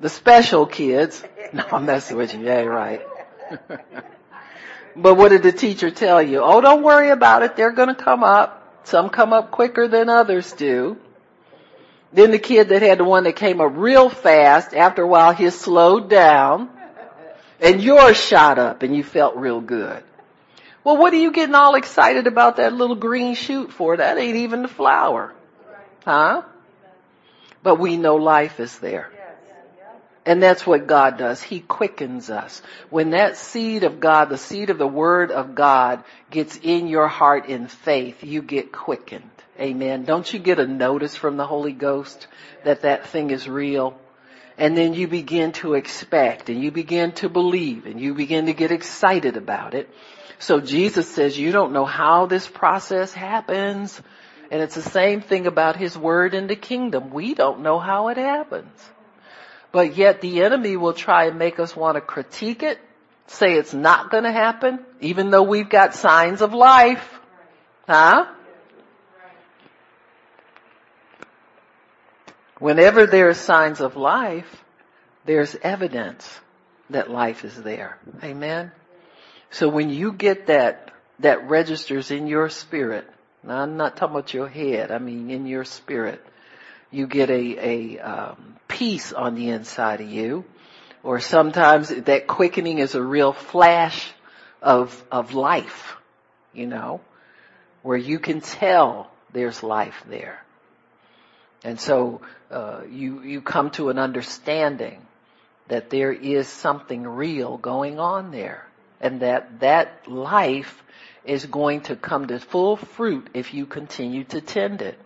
[0.00, 1.22] The special kids.
[1.52, 2.40] No, I'm messing with you.
[2.40, 3.06] Yeah, right.
[4.96, 6.42] but what did the teacher tell you?
[6.42, 7.56] Oh, don't worry about it.
[7.56, 8.55] They're gonna come up.
[8.86, 10.96] Some come up quicker than others do.
[12.12, 15.32] Then the kid that had the one that came up real fast, after a while
[15.32, 16.70] his slowed down
[17.60, 20.04] and yours shot up and you felt real good.
[20.84, 23.96] Well, what are you getting all excited about that little green shoot for?
[23.96, 25.34] That ain't even the flower.
[26.04, 26.42] Huh?
[27.64, 29.10] But we know life is there.
[30.26, 31.40] And that's what God does.
[31.40, 32.60] He quickens us.
[32.90, 36.02] When that seed of God, the seed of the word of God
[36.32, 39.30] gets in your heart in faith, you get quickened.
[39.60, 40.04] Amen.
[40.04, 42.26] Don't you get a notice from the Holy Ghost
[42.64, 43.96] that that thing is real?
[44.58, 48.52] And then you begin to expect and you begin to believe and you begin to
[48.52, 49.88] get excited about it.
[50.40, 54.02] So Jesus says you don't know how this process happens.
[54.50, 57.10] And it's the same thing about His Word in the kingdom.
[57.10, 58.90] We don't know how it happens.
[59.76, 62.78] But yet the enemy will try and make us want to critique it,
[63.26, 67.06] say it's not going to happen, even though we've got signs of life.
[67.86, 68.24] Huh?
[72.58, 74.64] Whenever there are signs of life,
[75.26, 76.26] there's evidence
[76.88, 77.98] that life is there.
[78.24, 78.72] Amen?
[79.50, 83.06] So when you get that, that registers in your spirit,
[83.42, 86.24] now I'm not talking about your head, I mean in your spirit,
[86.96, 90.44] you get a, a um, peace on the inside of you,
[91.02, 94.12] or sometimes that quickening is a real flash
[94.62, 95.96] of of life,
[96.54, 97.00] you know,
[97.82, 100.42] where you can tell there's life there,
[101.62, 105.00] and so uh, you you come to an understanding
[105.68, 108.66] that there is something real going on there,
[109.02, 110.82] and that that life
[111.26, 114.98] is going to come to full fruit if you continue to tend it.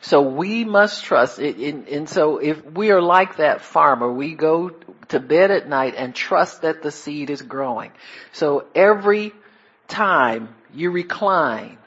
[0.00, 1.56] So we must trust it.
[1.58, 4.70] And so if we are like that farmer, we go
[5.08, 7.92] to bed at night and trust that the seed is growing.
[8.32, 9.32] So every
[9.88, 11.78] time you recline,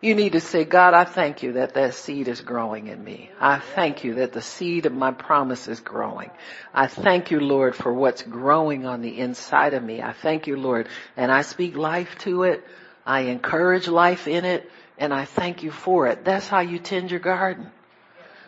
[0.00, 3.30] you need to say, God, I thank you that that seed is growing in me.
[3.40, 6.30] I thank you that the seed of my promise is growing.
[6.74, 10.02] I thank you, Lord, for what's growing on the inside of me.
[10.02, 10.88] I thank you, Lord.
[11.16, 12.66] And I speak life to it.
[13.06, 16.24] I encourage life in it and I thank you for it.
[16.24, 17.70] That's how you tend your garden.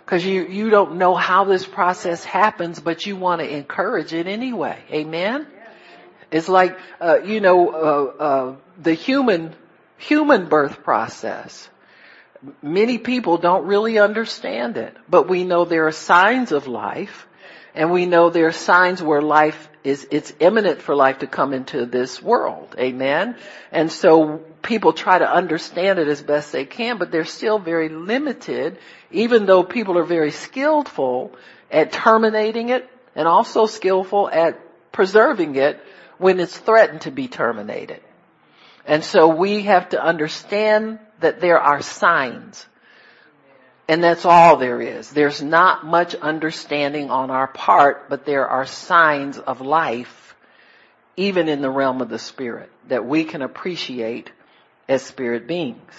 [0.07, 4.28] Cause you, you don't know how this process happens, but you want to encourage it
[4.28, 4.78] anyway.
[4.92, 5.49] Amen?
[6.30, 9.55] It's like, uh, you know, uh, uh, the human,
[9.97, 11.68] human birth process.
[12.62, 17.26] Many people don't really understand it, but we know there are signs of life
[17.74, 21.53] and we know there are signs where life is, it's imminent for life to come
[21.53, 22.74] into this world.
[22.78, 23.36] Amen.
[23.70, 27.89] And so people try to understand it as best they can, but they're still very
[27.89, 28.79] limited,
[29.11, 31.35] even though people are very skillful
[31.71, 34.61] at terminating it and also skillful at
[34.93, 35.81] preserving it
[36.19, 38.01] when it's threatened to be terminated.
[38.85, 42.67] And so we have to understand that there are signs
[43.89, 45.11] and that's all there is.
[45.11, 50.35] There's not much understanding on our part, but there are signs of life,
[51.17, 54.31] even in the realm of the spirit, that we can appreciate
[54.89, 55.93] as spirit beings.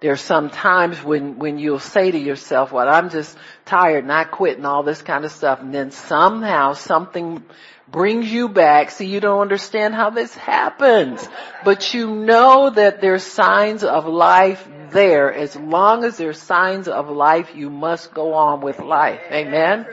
[0.00, 4.12] There are some times when, when you'll say to yourself, well, I'm just tired and
[4.12, 5.60] I quit and all this kind of stuff.
[5.60, 7.44] And then somehow something
[7.88, 8.90] brings you back.
[8.90, 11.26] See, you don't understand how this happens,
[11.64, 15.32] but you know that there's signs of life there.
[15.32, 19.20] As long as there's signs of life, you must go on with life.
[19.30, 19.86] Amen.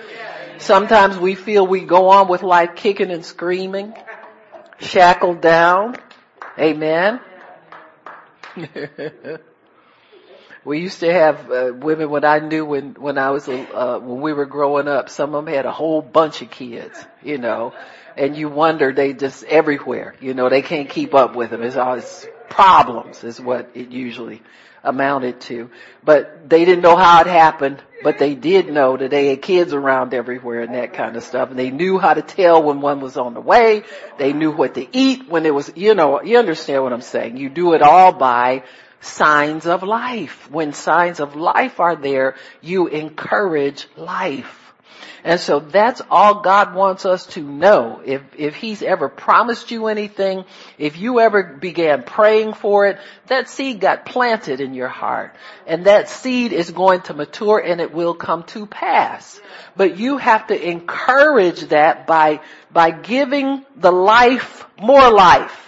[0.58, 3.94] Sometimes we feel we go on with life kicking and screaming,
[4.80, 5.98] shackled down.
[6.58, 7.20] Amen.
[10.66, 14.22] we used to have uh, women when I knew when when I was uh, when
[14.22, 15.10] we were growing up.
[15.10, 17.74] Some of them had a whole bunch of kids, you know,
[18.18, 20.16] and you wonder they just everywhere.
[20.20, 21.64] You know, they can't keep up with them.
[21.64, 24.42] It's always problems, is what it usually
[24.84, 25.70] amounted to.
[26.04, 29.74] But they didn't know how it happened, but they did know that they had kids
[29.74, 31.50] around everywhere and that kind of stuff.
[31.50, 33.84] And they knew how to tell when one was on the way.
[34.18, 37.38] They knew what to eat when it was, you know, you understand what I'm saying.
[37.38, 38.64] You do it all by
[39.02, 40.50] signs of life.
[40.52, 44.59] When signs of life are there, you encourage life.
[45.24, 48.02] And so that's all God wants us to know.
[48.06, 50.46] If, if He's ever promised you anything,
[50.78, 55.36] if you ever began praying for it, that seed got planted in your heart.
[55.68, 59.40] And that seed is going to mature and it will come to pass.
[59.76, 62.42] But you have to encourage that by,
[62.72, 65.66] by giving the life more life.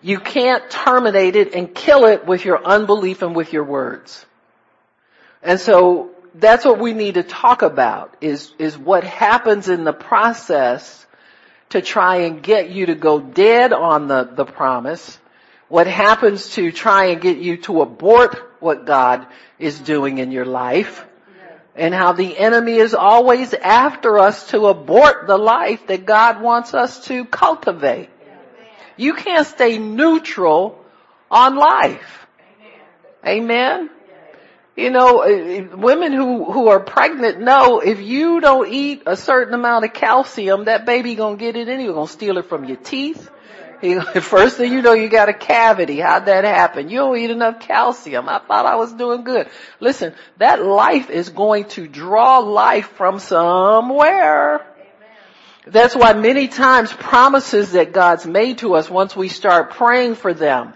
[0.00, 4.24] You can't terminate it and kill it with your unbelief and with your words.
[5.42, 9.92] And so that's what we need to talk about is, is what happens in the
[9.92, 11.06] process
[11.70, 15.18] to try and get you to go dead on the, the promise.
[15.68, 19.26] What happens to try and get you to abort what God
[19.58, 21.04] is doing in your life.
[21.76, 26.74] and how the enemy is always after us to abort the life that God wants
[26.74, 28.08] us to cultivate.
[28.96, 30.84] You can't stay neutral
[31.30, 32.26] on life.
[33.24, 33.90] Amen.
[34.78, 39.52] You know, uh, women who, who are pregnant know if you don't eat a certain
[39.52, 43.28] amount of calcium, that baby gonna get it anyway, gonna steal it from your teeth.
[43.82, 45.98] You know, First thing you know, you got a cavity.
[45.98, 46.90] How'd that happen?
[46.90, 48.28] You don't eat enough calcium.
[48.28, 49.48] I thought I was doing good.
[49.80, 54.64] Listen, that life is going to draw life from somewhere.
[55.66, 60.32] That's why many times promises that God's made to us, once we start praying for
[60.32, 60.72] them,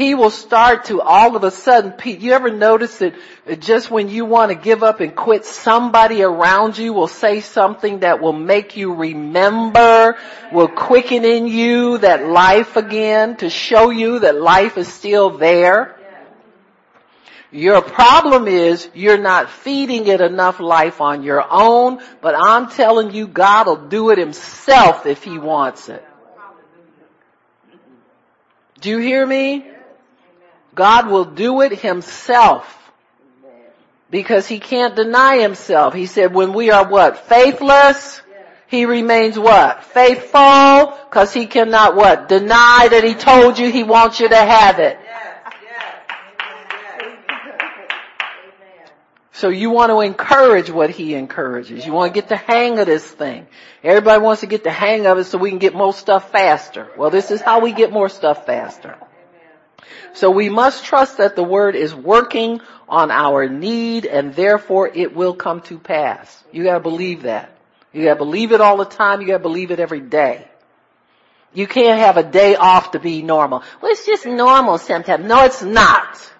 [0.00, 3.14] he will start to all of a sudden, Pete, you ever notice that
[3.60, 8.00] just when you want to give up and quit, somebody around you will say something
[8.00, 10.16] that will make you remember,
[10.52, 15.96] will quicken in you that life again to show you that life is still there.
[17.52, 23.10] Your problem is you're not feeding it enough life on your own, but I'm telling
[23.10, 26.02] you God will do it himself if he wants it.
[28.80, 29.66] Do you hear me?
[30.74, 32.76] God will do it himself.
[34.10, 35.94] Because he can't deny himself.
[35.94, 37.28] He said when we are what?
[37.28, 38.22] Faithless?
[38.66, 39.84] He remains what?
[39.84, 40.96] Faithful?
[41.10, 42.28] Cause he cannot what?
[42.28, 44.98] Deny that he told you he wants you to have it.
[49.32, 51.86] So you want to encourage what he encourages.
[51.86, 53.46] You want to get the hang of this thing.
[53.82, 56.88] Everybody wants to get the hang of it so we can get more stuff faster.
[56.96, 58.98] Well, this is how we get more stuff faster.
[60.14, 65.14] So we must trust that the word is working on our need and therefore it
[65.14, 66.42] will come to pass.
[66.52, 67.56] You gotta believe that.
[67.92, 69.20] You gotta believe it all the time.
[69.20, 70.46] You gotta believe it every day.
[71.52, 73.62] You can't have a day off to be normal.
[73.80, 75.24] Well, it's just normal sometimes.
[75.24, 76.32] No, it's not.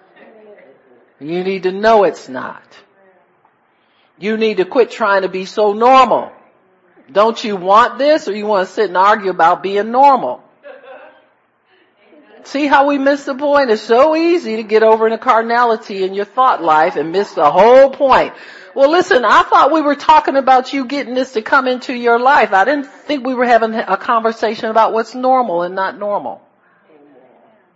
[1.19, 2.63] You need to know it's not.
[4.17, 6.31] You need to quit trying to be so normal.
[7.11, 10.43] Don't you want this or you want to sit and argue about being normal?
[12.43, 13.69] See how we miss the point?
[13.69, 17.49] It's so easy to get over into carnality in your thought life and miss the
[17.51, 18.33] whole point.
[18.73, 22.19] Well listen, I thought we were talking about you getting this to come into your
[22.19, 22.53] life.
[22.53, 26.41] I didn't think we were having a conversation about what's normal and not normal.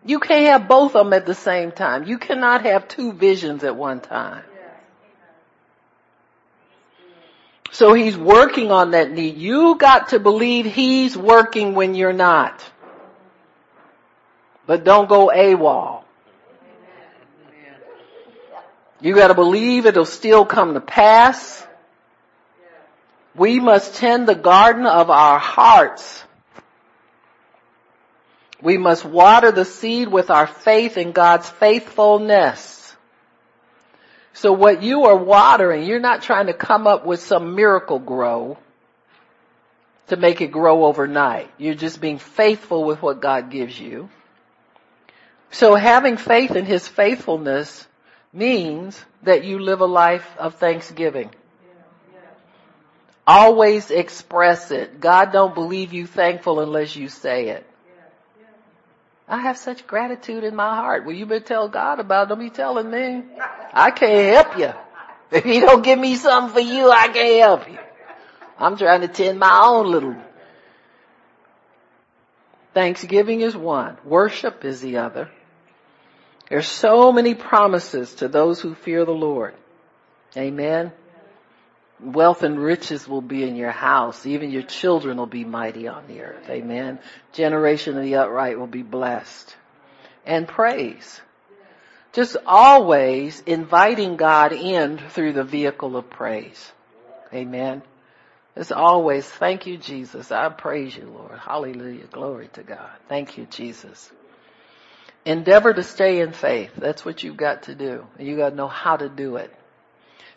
[0.05, 2.05] You can't have both of them at the same time.
[2.05, 4.43] You cannot have two visions at one time.
[7.71, 9.37] So he's working on that need.
[9.37, 12.63] You got to believe he's working when you're not.
[14.67, 16.03] But don't go AWOL.
[19.01, 21.65] You gotta believe it'll still come to pass.
[23.35, 26.23] We must tend the garden of our hearts.
[28.61, 32.95] We must water the seed with our faith in God's faithfulness.
[34.33, 38.57] So what you are watering, you're not trying to come up with some Miracle-Gro
[40.07, 41.49] to make it grow overnight.
[41.57, 44.09] You're just being faithful with what God gives you.
[45.51, 47.87] So having faith in His faithfulness
[48.33, 51.31] means that you live a life of thanksgiving.
[53.27, 54.99] Always express it.
[54.99, 57.65] God don't believe you thankful unless you say it.
[59.27, 61.05] I have such gratitude in my heart.
[61.05, 62.29] Well, you better tell God about it.
[62.29, 63.23] Don't be telling me.
[63.73, 64.73] I can't help you.
[65.31, 67.79] If he don't give me something for you, I can't help you.
[68.59, 70.15] I'm trying to tend my own little.
[72.75, 73.97] Thanksgiving is one.
[74.03, 75.31] Worship is the other.
[76.49, 79.55] There's so many promises to those who fear the Lord.
[80.35, 80.91] Amen.
[82.01, 84.25] Wealth and riches will be in your house.
[84.25, 86.49] Even your children will be mighty on the earth.
[86.49, 86.99] Amen.
[87.31, 89.55] Generation of the upright will be blessed.
[90.25, 91.21] And praise.
[92.11, 96.73] Just always inviting God in through the vehicle of praise.
[97.33, 97.83] Amen.
[98.55, 100.31] As always, thank you, Jesus.
[100.31, 101.37] I praise you, Lord.
[101.37, 102.05] Hallelujah.
[102.07, 102.89] Glory to God.
[103.09, 104.09] Thank you, Jesus.
[105.25, 106.71] Endeavor to stay in faith.
[106.77, 108.05] That's what you've got to do.
[108.17, 109.53] You got to know how to do it.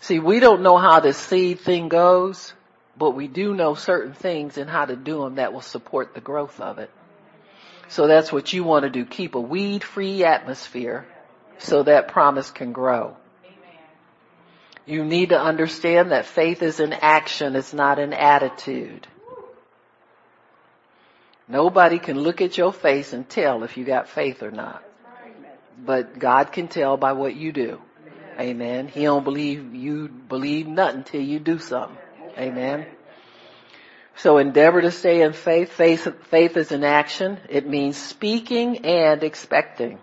[0.01, 2.53] See, we don't know how the seed thing goes,
[2.97, 6.21] but we do know certain things and how to do them that will support the
[6.21, 6.91] growth of it.
[7.89, 9.05] So that's what you want to do.
[9.05, 11.07] Keep a weed free atmosphere
[11.59, 13.17] so that promise can grow.
[14.89, 19.07] You need to understand that faith is an action, it's not an attitude.
[21.47, 24.83] Nobody can look at your face and tell if you got faith or not.
[25.85, 27.83] But God can tell by what you do.
[28.41, 28.89] Amen.
[28.89, 31.99] He don't believe you believe nothing till you do something.
[32.39, 32.87] Amen.
[34.17, 35.71] So endeavor to stay in faith.
[35.71, 37.39] Faith, faith is an action.
[37.51, 39.99] It means speaking and expecting.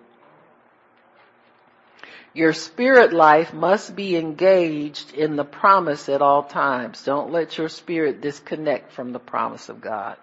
[2.36, 7.02] Your spirit life must be engaged in the promise at all times.
[7.06, 10.18] Don't let your spirit disconnect from the promise of God.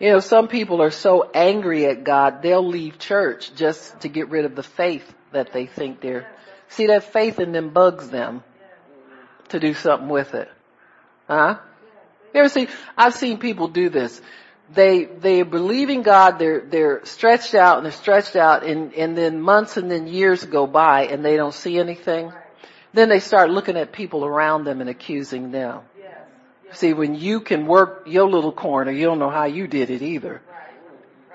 [0.00, 4.30] You know, some people are so angry at God, they'll leave church just to get
[4.30, 6.26] rid of the faith that they think they're,
[6.68, 8.42] see that faith in them bugs them
[9.50, 10.50] to do something with it.
[11.28, 11.58] Huh?
[12.32, 14.20] You ever see, I've seen people do this.
[14.72, 19.16] They, they believe in God, they're, they're stretched out and they're stretched out and, and
[19.16, 22.32] then months and then years go by and they don't see anything.
[22.94, 25.80] Then they start looking at people around them and accusing them.
[26.72, 30.02] See, when you can work your little corner, you don't know how you did it
[30.02, 30.40] either.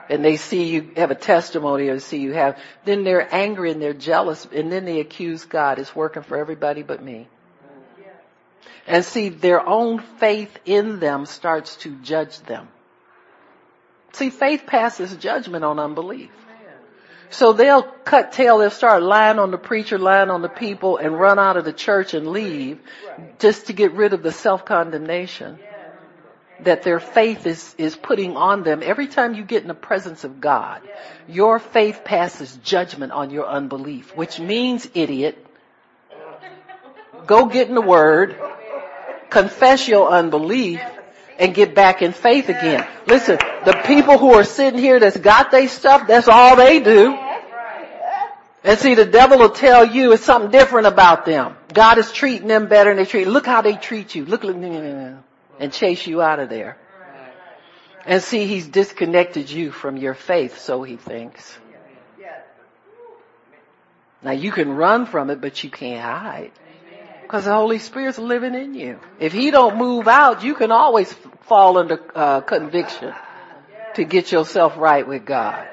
[0.09, 3.81] And they see you have a testimony or see you have, then they're angry and
[3.81, 5.77] they're jealous and then they accuse God.
[5.77, 7.27] It's working for everybody but me.
[8.87, 12.67] And see, their own faith in them starts to judge them.
[14.13, 16.31] See, faith passes judgment on unbelief.
[17.31, 21.19] So they'll cut tail, they'll start lying on the preacher, lying on the people, and
[21.19, 22.79] run out of the church and leave
[23.37, 25.59] just to get rid of the self-condemnation
[26.61, 28.81] that their faith is, is putting on them.
[28.83, 30.81] Every time you get in the presence of God,
[31.27, 35.45] your faith passes judgment on your unbelief, which means, idiot,
[37.25, 38.35] go get in the word,
[39.29, 40.81] confess your unbelief,
[41.39, 42.85] and get back in faith again.
[43.07, 47.17] Listen, the people who are sitting here that's got their stuff, that's all they do.
[48.63, 51.55] And see, the devil will tell you it's something different about them.
[51.73, 53.25] God is treating them better than they treat.
[53.25, 54.25] Look how they treat you.
[54.25, 56.77] Look, look, and chase you out of there.
[58.05, 61.57] And see, he's disconnected you from your faith, so he thinks.
[64.21, 66.51] Now you can run from it, but you can't hide.
[67.21, 68.99] Because the Holy Spirit's living in you.
[69.19, 71.15] If He don't move out, you can always
[71.49, 73.13] fall under uh, conviction
[73.95, 75.67] to get yourself right with God.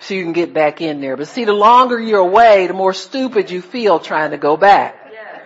[0.00, 1.16] So you can get back in there.
[1.16, 4.96] But see, the longer you're away, the more stupid you feel trying to go back.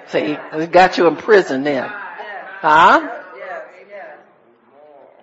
[0.09, 1.91] See, it got you in prison then.
[1.91, 3.25] Huh?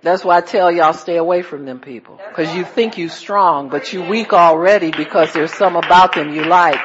[0.03, 2.19] That's why I tell y'all stay away from them people.
[2.35, 6.43] Cause you think you strong, but you weak already because there's some about them you
[6.43, 6.79] like.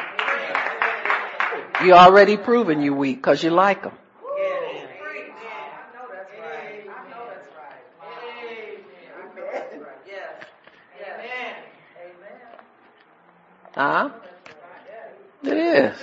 [1.84, 3.92] You already proven you weak because you like them.
[13.79, 14.11] Huh?
[15.45, 15.97] It is.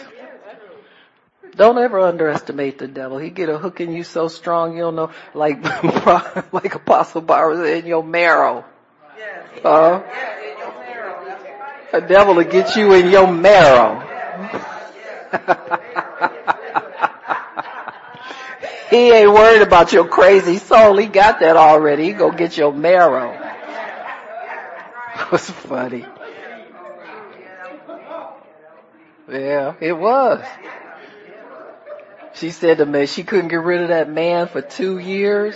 [1.58, 3.18] Don't ever underestimate the devil.
[3.18, 5.62] He get a hook in you so strong you'll know, like
[6.54, 8.64] like Apostle Barbara said, in your marrow.
[9.62, 10.02] Uh,
[11.92, 14.00] the devil will get you in your marrow.
[18.90, 20.96] he ain't worried about your crazy soul.
[20.96, 22.06] He got that already.
[22.06, 23.42] He go get your marrow.
[25.18, 26.06] It was funny.
[29.30, 30.44] Yeah, it was.
[32.36, 35.56] She said to me she couldn't get rid of that man for two years.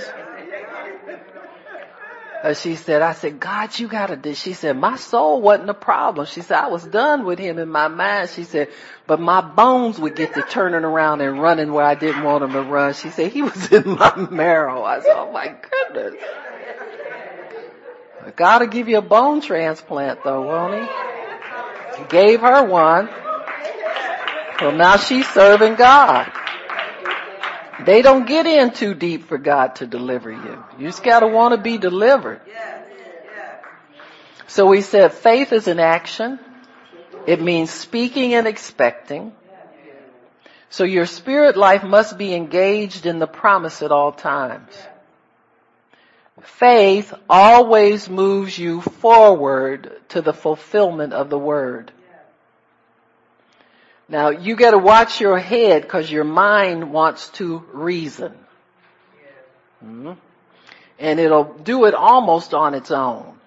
[2.42, 5.74] Uh, she said, I said, God, you gotta do, she said, my soul wasn't a
[5.74, 6.26] problem.
[6.26, 8.30] She said, I was done with him in my mind.
[8.30, 8.70] She said,
[9.06, 12.54] but my bones would get to turning around and running where I didn't want him
[12.54, 12.94] to run.
[12.94, 14.84] She said, he was in my marrow.
[14.84, 15.54] I said, oh my
[15.94, 16.24] goodness.
[18.38, 22.02] God will give you a bone transplant though, won't he?
[22.02, 23.10] He gave her one.
[24.62, 26.32] Well now she's serving God.
[27.86, 30.64] They don't get in too deep for God to deliver you.
[30.78, 32.42] You just gotta want to be delivered.
[34.48, 36.40] So we said faith is an action.
[37.26, 39.34] It means speaking and expecting.
[40.70, 44.72] So your spirit life must be engaged in the promise at all times.
[46.42, 51.92] Faith always moves you forward to the fulfillment of the word.
[54.10, 58.34] Now you gotta watch your head because your mind wants to reason.
[59.86, 60.14] Mm-hmm.
[60.98, 63.38] And it'll do it almost on its own.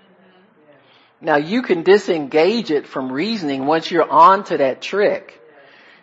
[1.21, 5.41] Now you can disengage it from reasoning once you're on to that trick.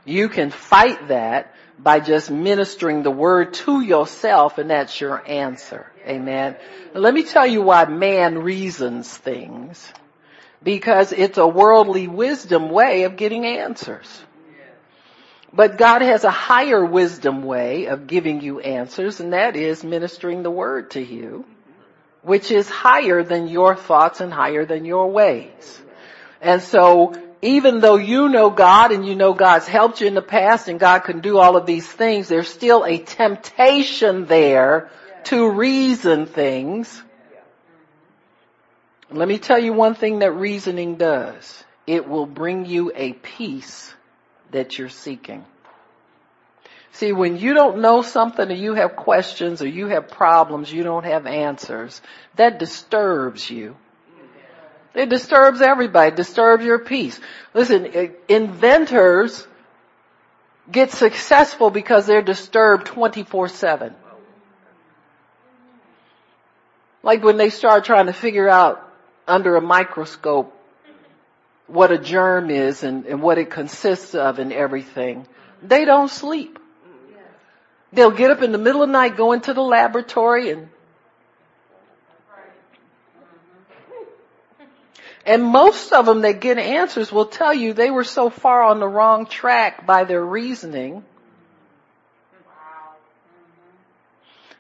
[0.06, 5.92] You can fight that by just ministering the word to yourself and that's your answer.
[6.06, 6.58] Amen.
[6.94, 9.92] Let me tell you why man reasons things.
[10.62, 14.08] Because it's a worldly wisdom way of getting answers.
[15.52, 20.44] But God has a higher wisdom way of giving you answers, and that is ministering
[20.44, 21.46] the word to you,
[22.22, 25.82] which is higher than your thoughts and higher than your ways.
[26.42, 30.22] And so, even though you know God and you know God's helped you in the
[30.22, 34.92] past and God can do all of these things, there's still a temptation there
[35.26, 37.02] to reason things.
[39.10, 41.64] Let me tell you one thing that reasoning does.
[41.88, 43.92] it will bring you a peace
[44.52, 45.46] that you're seeking.
[46.92, 50.84] See, when you don't know something or you have questions or you have problems, you
[50.84, 52.02] don't have answers,
[52.36, 53.76] that disturbs you.
[54.96, 57.20] It disturbs everybody, it disturbs your peace.
[57.54, 59.48] Listen, inventors
[60.72, 63.94] get successful because they're disturbed 24-7.
[67.04, 68.86] Like when they start trying to figure out
[69.28, 70.59] under a microscope
[71.70, 75.26] what a germ is and, and what it consists of and everything.
[75.62, 76.60] They don't sleep.
[77.92, 80.70] They'll get up in the middle of the night, go into the laboratory and
[85.26, 88.80] And most of them that get answers will tell you they were so far on
[88.80, 91.04] the wrong track by their reasoning.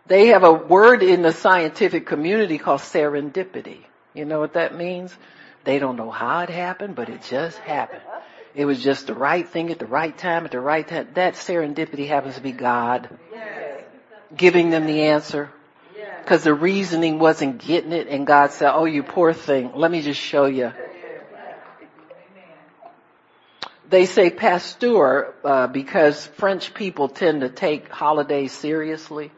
[0.05, 3.80] They have a word in the scientific community called serendipity.
[4.14, 5.12] You know what that means?
[5.64, 8.01] They don't know how it happened, but it just happened.
[8.55, 11.10] It was just the right thing at the right time at the right time.
[11.14, 13.10] That serendipity happens to be God
[14.36, 15.49] giving them the answer
[16.22, 20.01] because the reasoning wasn't getting it and God said, oh you poor thing, let me
[20.01, 20.72] just show you.
[23.89, 29.32] They say pasteur uh, because French people tend to take holidays seriously.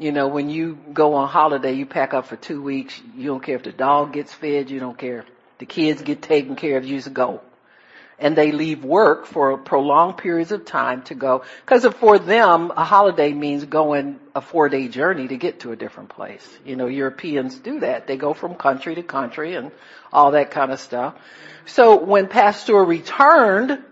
[0.00, 3.00] You know, when you go on holiday, you pack up for two weeks.
[3.16, 4.70] You don't care if the dog gets fed.
[4.70, 5.26] You don't care
[5.58, 6.86] the kids get taken care of.
[6.86, 7.42] You just go
[8.20, 11.42] and they leave work for prolonged periods of time to go.
[11.64, 15.76] Because for them, a holiday means going a four day journey to get to a
[15.76, 16.46] different place.
[16.64, 18.06] You know, Europeans do that.
[18.06, 19.72] They go from country to country and
[20.12, 21.14] all that kind of stuff.
[21.64, 23.82] So when Pasteur returned,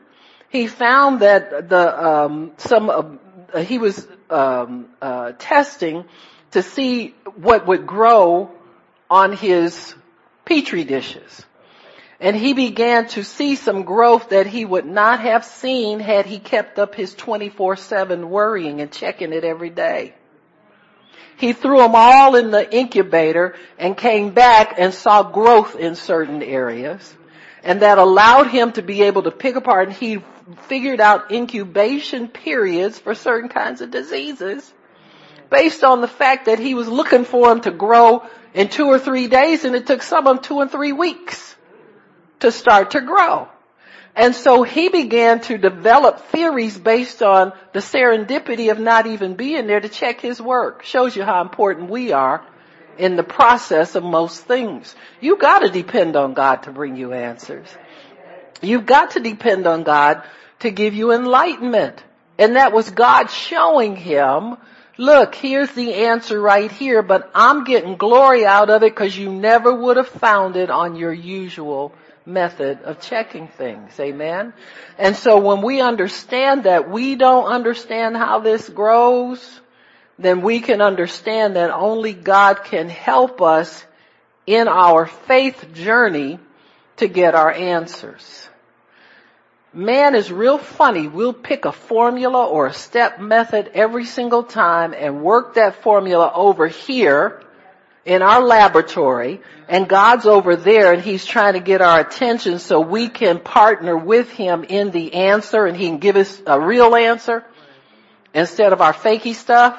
[0.50, 3.02] he found that the um, some uh,
[3.56, 6.04] he was um, uh, testing
[6.50, 8.50] to see what would grow
[9.10, 9.94] on his
[10.44, 11.44] petri dishes.
[12.20, 16.38] And he began to see some growth that he would not have seen had he
[16.38, 20.14] kept up his 24-7 worrying and checking it every day.
[21.36, 26.42] He threw them all in the incubator and came back and saw growth in certain
[26.42, 27.14] areas.
[27.62, 30.18] And that allowed him to be able to pick apart and he
[30.68, 34.72] figured out incubation periods for certain kinds of diseases
[35.50, 38.22] based on the fact that he was looking for them to grow
[38.54, 41.54] in two or three days and it took some of them two and three weeks
[42.40, 43.48] to start to grow.
[44.14, 49.66] And so he began to develop theories based on the serendipity of not even being
[49.66, 50.82] there to check his work.
[50.82, 52.44] Shows you how important we are
[52.96, 54.94] in the process of most things.
[55.20, 57.68] You gotta depend on God to bring you answers.
[58.62, 60.22] You've got to depend on God
[60.60, 62.02] to give you enlightenment.
[62.38, 64.56] And that was God showing him,
[64.96, 69.32] look, here's the answer right here, but I'm getting glory out of it because you
[69.32, 71.92] never would have found it on your usual
[72.26, 73.98] method of checking things.
[73.98, 74.52] Amen.
[74.98, 79.60] And so when we understand that we don't understand how this grows,
[80.18, 83.84] then we can understand that only God can help us
[84.46, 86.38] in our faith journey
[86.98, 88.48] to get our answers.
[89.72, 91.08] Man is real funny.
[91.08, 96.32] We'll pick a formula or a step method every single time and work that formula
[96.34, 97.42] over here
[98.04, 102.80] in our laboratory and God's over there and He's trying to get our attention so
[102.80, 106.96] we can partner with Him in the answer and He can give us a real
[106.96, 107.44] answer
[108.32, 109.78] instead of our fakey stuff.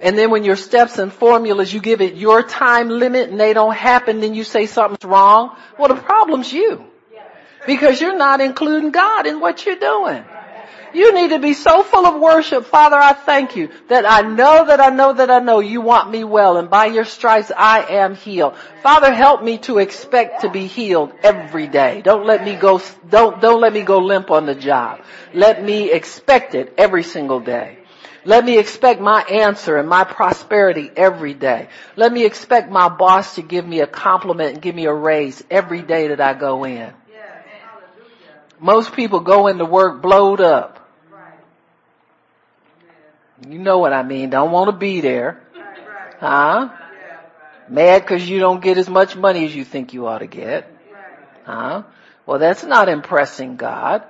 [0.00, 3.52] And then when your steps and formulas, you give it your time limit and they
[3.52, 5.56] don't happen, then you say something's wrong.
[5.78, 6.84] Well, the problem's you.
[7.66, 10.24] Because you're not including God in what you're doing.
[10.94, 12.64] You need to be so full of worship.
[12.64, 16.10] Father, I thank you that I know that I know that I know you want
[16.10, 18.56] me well and by your stripes I am healed.
[18.82, 22.00] Father, help me to expect to be healed every day.
[22.02, 25.02] Don't let me go, don't, don't let me go limp on the job.
[25.34, 27.77] Let me expect it every single day.
[28.28, 31.70] Let me expect my answer and my prosperity every day.
[31.96, 35.42] Let me expect my boss to give me a compliment and give me a raise
[35.50, 36.92] every day that I go in.
[38.60, 40.86] Most people go into work blowed up.
[43.48, 44.28] You know what I mean.
[44.28, 45.40] Don't want to be there.
[46.20, 46.68] Huh?
[47.70, 50.70] Mad because you don't get as much money as you think you ought to get.
[51.44, 51.84] Huh?
[52.26, 54.02] Well, that's not impressing God.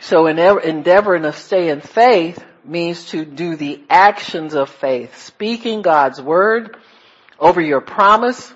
[0.00, 6.20] So endeavoring to stay in faith means to do the actions of faith, speaking God's
[6.20, 6.76] word
[7.38, 8.52] over your promise,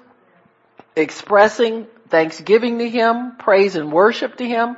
[0.95, 4.77] expressing thanksgiving to Him, praise and worship to Him,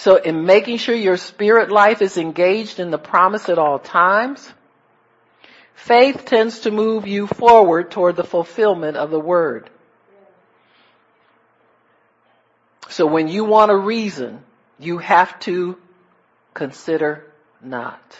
[0.00, 4.50] so in making sure your spirit life is engaged in the promise at all times,
[5.74, 9.68] faith tends to move you forward toward the fulfillment of the word.
[12.88, 14.42] So when you want a reason,
[14.78, 15.76] you have to
[16.54, 17.29] consider
[17.62, 18.16] not.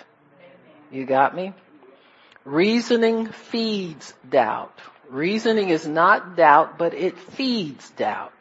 [0.90, 1.54] You got me?
[2.44, 4.78] Reasoning feeds doubt.
[5.08, 8.32] Reasoning is not doubt, but it feeds doubt.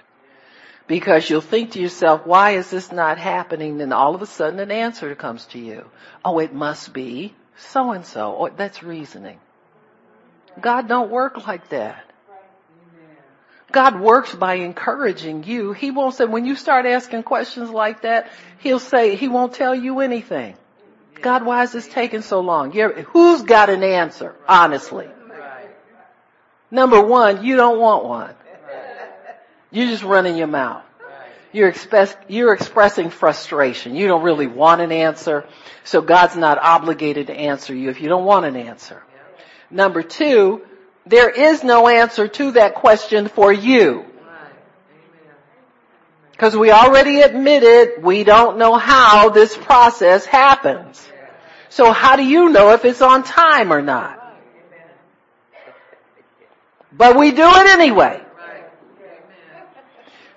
[0.88, 3.78] Because you'll think to yourself, why is this not happening?
[3.78, 5.86] Then all of a sudden an answer comes to you.
[6.26, 8.52] Oh, it must be so and so.
[8.58, 9.40] That's reasoning.
[10.60, 12.06] God don't work like that.
[13.72, 15.74] God works by encouraging you.
[15.74, 19.76] He won't say, when you start asking questions like that, He'll say, He won't tell
[19.76, 20.56] you anything.
[21.22, 22.74] God, why is this taking so long?
[22.74, 25.08] You're, who's got an answer, honestly?
[26.72, 28.36] Number one, you don't want one.
[29.72, 30.84] You're just running your mouth.
[31.52, 33.96] You're, express, you're expressing frustration.
[33.96, 35.46] You don't really want an answer.
[35.84, 39.02] So God's not obligated to answer you if you don't want an answer.
[39.72, 40.62] Number two,
[41.06, 44.06] there is no answer to that question for you.
[46.40, 51.06] Because we already admitted we don't know how this process happens.
[51.68, 54.38] So how do you know if it's on time or not?
[56.94, 58.22] But we do it anyway.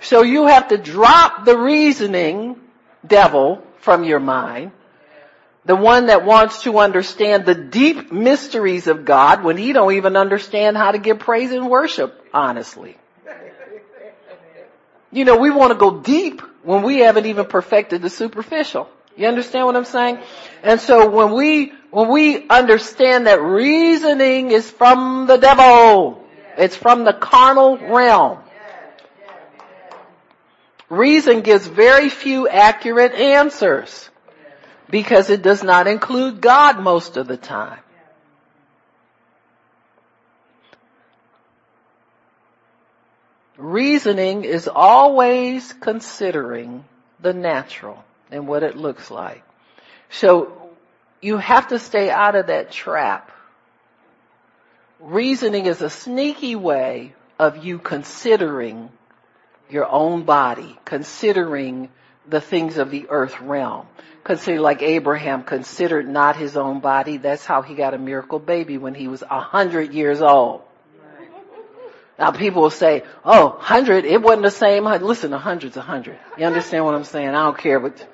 [0.00, 2.56] So you have to drop the reasoning
[3.06, 4.72] devil from your mind.
[5.66, 10.16] The one that wants to understand the deep mysteries of God when he don't even
[10.16, 12.96] understand how to give praise and worship, honestly.
[15.12, 18.88] You know, we want to go deep when we haven't even perfected the superficial.
[19.16, 20.18] You understand what I'm saying?
[20.62, 26.24] And so when we, when we understand that reasoning is from the devil,
[26.56, 28.38] it's from the carnal realm.
[30.88, 34.08] Reason gives very few accurate answers
[34.90, 37.80] because it does not include God most of the time.
[43.62, 46.84] Reasoning is always considering
[47.20, 49.44] the natural and what it looks like.
[50.10, 50.70] So
[51.20, 53.30] you have to stay out of that trap.
[54.98, 58.90] Reasoning is a sneaky way of you considering
[59.70, 61.88] your own body, considering
[62.26, 63.86] the things of the earth realm.
[64.24, 67.16] Consider like Abraham considered not his own body.
[67.16, 70.62] That's how he got a miracle baby when he was a hundred years old.
[72.22, 74.84] Now people will say, oh, hundred, it wasn't the same.
[74.84, 76.20] Listen, a hundred's a hundred.
[76.38, 77.30] You understand what I'm saying?
[77.30, 78.06] I don't care, but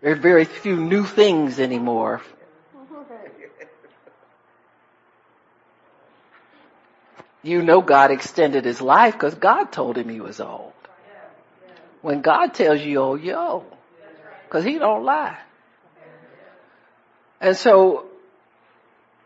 [0.00, 2.22] there are very few new things anymore.
[7.44, 10.72] You know God extended his life because God told him he was old.
[12.00, 13.76] When God tells you oh, old, you're old.
[14.50, 15.38] Cause he don't lie.
[17.40, 18.06] And so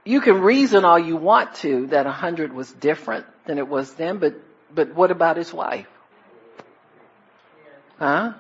[0.07, 3.93] you can reason all you want to that a hundred was different than it was
[3.95, 4.35] then, but,
[4.73, 5.89] but what about his wife?
[7.99, 8.35] Huh?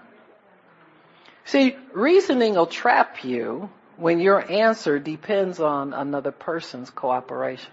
[1.45, 7.73] See, reasoning will trap you when your answer depends on another person's cooperation.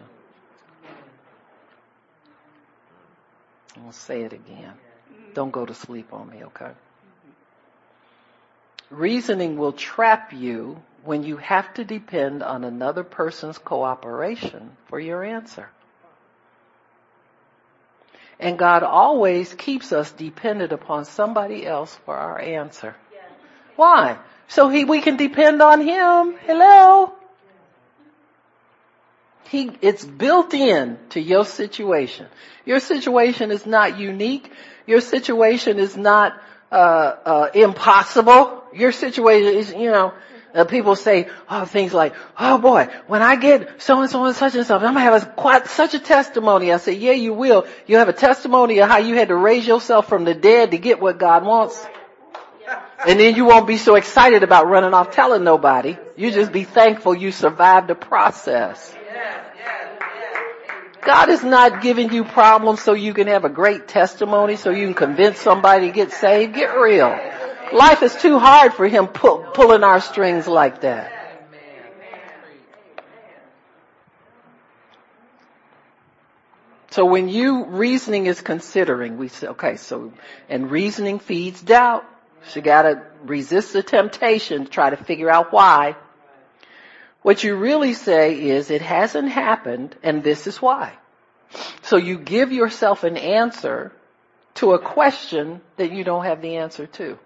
[3.78, 4.74] I'll say it again.
[5.34, 6.72] Don't go to sleep on me, okay?
[8.90, 15.24] Reasoning will trap you when you have to depend on another person's cooperation for your
[15.24, 15.70] answer.
[18.40, 22.96] And God always keeps us dependent upon somebody else for our answer.
[23.76, 24.18] Why?
[24.48, 26.36] So he, we can depend on Him.
[26.46, 27.14] Hello?
[29.50, 32.28] He, it's built in to your situation.
[32.66, 34.52] Your situation is not unique.
[34.88, 36.34] Your situation is not,
[36.72, 38.64] uh, uh, impossible.
[38.74, 40.14] Your situation is, you know,
[40.54, 44.36] uh, people say oh, things like, "Oh boy, when I get so and so and
[44.36, 47.34] such and such, I'm gonna have a, quite such a testimony." I say, "Yeah, you
[47.34, 47.66] will.
[47.88, 50.78] You have a testimony of how you had to raise yourself from the dead to
[50.78, 51.86] get what God wants."
[53.06, 55.98] And then you won't be so excited about running off telling nobody.
[56.16, 58.96] You just be thankful you survived the process.
[61.02, 64.86] God is not giving you problems so you can have a great testimony, so you
[64.86, 66.56] can convince somebody to get saved.
[66.56, 67.20] Get real.
[67.74, 71.12] Life is too hard for him pull, pulling our strings like that.
[76.92, 80.14] So when you reasoning is considering, we say, okay, so,
[80.48, 82.06] and reasoning feeds doubt.
[82.46, 85.96] So you gotta resist the temptation to try to figure out why.
[87.24, 90.94] What you really say is it hasn't happened and this is why.
[91.82, 93.92] So you give yourself an answer
[94.56, 97.18] to a question that you don't have the answer to.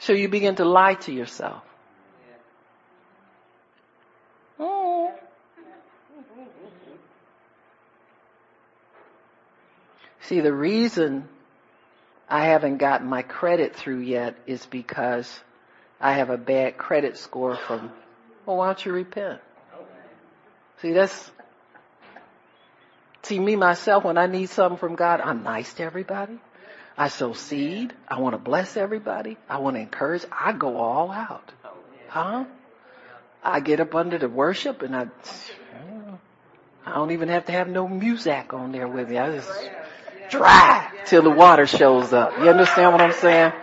[0.00, 1.62] So you begin to lie to yourself.
[4.58, 5.12] Oh.
[10.22, 11.28] See, the reason
[12.28, 15.40] I haven't gotten my credit through yet is because
[16.00, 17.92] I have a bad credit score from,
[18.46, 19.40] well, why don't you repent?
[20.80, 21.30] See, that's,
[23.22, 26.38] see me myself, when I need something from God, I'm nice to everybody.
[27.00, 27.94] I sow seed.
[28.06, 29.38] I want to bless everybody.
[29.48, 30.26] I want to encourage.
[30.30, 31.50] I go all out.
[32.08, 32.44] Huh?
[33.42, 35.06] I get up under the worship and I,
[36.84, 39.16] I don't even have to have no music on there with me.
[39.16, 39.50] I just
[40.28, 42.38] dry till the water shows up.
[42.38, 43.54] You understand what I'm saying?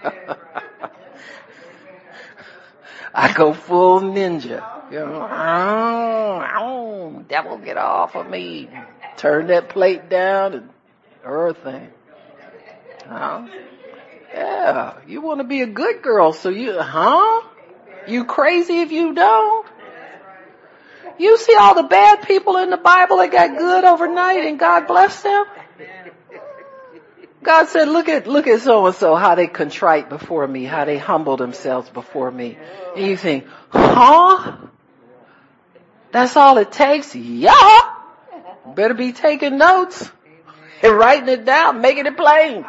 [3.14, 4.62] I go full ninja.
[4.92, 8.68] You know, oh, oh devil get off of me.
[9.22, 10.68] Turn that plate down and
[11.24, 11.92] everything.
[13.06, 13.46] Huh?
[14.34, 17.42] Yeah, you want to be a good girl, so you, huh?
[18.08, 19.68] You crazy if you don't?
[21.20, 24.88] You see all the bad people in the Bible that got good overnight and God
[24.88, 25.44] blessed them?
[27.44, 30.84] God said, look at, look at so and so, how they contrite before me, how
[30.84, 32.58] they humble themselves before me.
[32.96, 34.56] And you think, huh?
[36.10, 37.14] That's all it takes?
[37.14, 37.91] Yeah.
[38.74, 40.10] Better be taking notes
[40.82, 42.64] and writing it down, making it plain.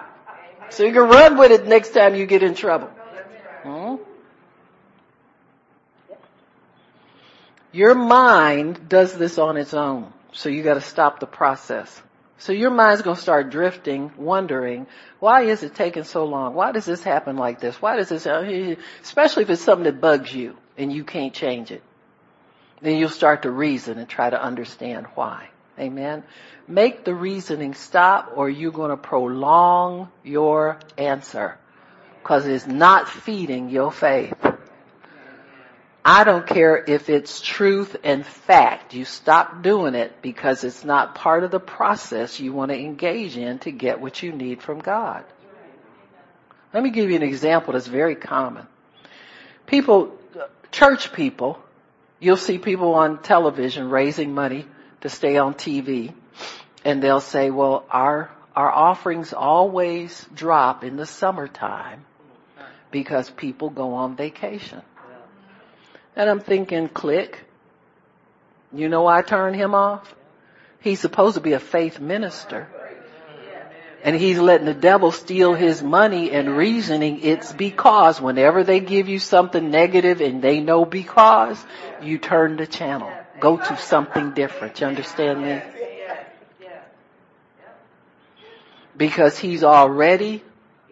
[0.69, 2.89] So you can run with it next time you get in trouble.
[3.63, 3.95] Hmm?
[7.71, 10.11] Your mind does this on its own.
[10.31, 12.01] So you gotta stop the process.
[12.43, 14.87] So your mind's going to start drifting, wondering,
[15.19, 16.55] why is it taking so long?
[16.55, 17.81] Why does this happen like this?
[17.81, 18.25] Why does this,
[19.01, 21.81] especially if it's something that bugs you and you can't change it.
[22.81, 25.51] Then you'll start to reason and try to understand why.
[25.79, 26.23] Amen.
[26.67, 31.57] Make the reasoning stop or you're going to prolong your answer
[32.21, 34.35] because it's not feeding your faith.
[36.05, 38.93] I don't care if it's truth and fact.
[38.93, 43.37] You stop doing it because it's not part of the process you want to engage
[43.37, 45.23] in to get what you need from God.
[46.73, 48.67] Let me give you an example that's very common.
[49.65, 50.17] People,
[50.71, 51.59] church people,
[52.19, 54.65] you'll see people on television raising money
[55.03, 56.13] to stay on TV
[56.85, 62.05] and they'll say, well, our, our offerings always drop in the summertime
[62.89, 64.81] because people go on vacation.
[66.15, 67.39] And I'm thinking, click.
[68.71, 70.15] You know why I turned him off?
[70.79, 72.69] He's supposed to be a faith minister.
[74.05, 79.09] And he's letting the devil steal his money and reasoning it's because whenever they give
[79.09, 81.63] you something negative and they know because,
[82.01, 83.11] you turn the channel.
[83.43, 84.79] Go to something different.
[84.79, 85.61] You understand me?
[88.95, 90.41] Because he's already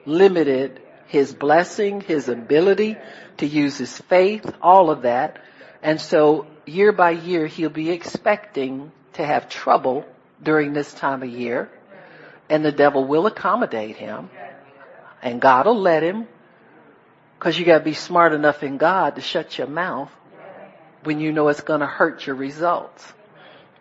[0.05, 2.97] limited his blessing, his ability
[3.37, 5.39] to use his faith, all of that.
[5.81, 10.05] And so year by year, he'll be expecting to have trouble
[10.43, 11.71] during this time of year.
[12.49, 14.29] And the devil will accommodate him.
[15.21, 16.27] And God will let him.
[17.39, 20.11] Cause you gotta be smart enough in God to shut your mouth
[21.03, 23.13] when you know it's gonna hurt your results.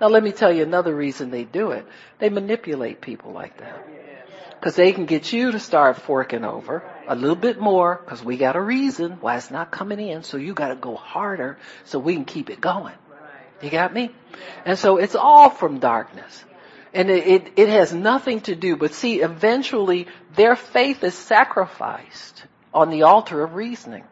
[0.01, 1.87] Now let me tell you another reason they do it.
[2.19, 3.87] They manipulate people like that.
[4.61, 8.37] Cause they can get you to start forking over a little bit more because we
[8.37, 10.23] got a reason why it's not coming in.
[10.23, 12.95] So you got to go harder so we can keep it going.
[13.63, 14.11] You got me?
[14.67, 16.45] And so it's all from darkness.
[16.93, 22.45] And it, it, it has nothing to do, but see, eventually their faith is sacrificed
[22.75, 24.05] on the altar of reasoning.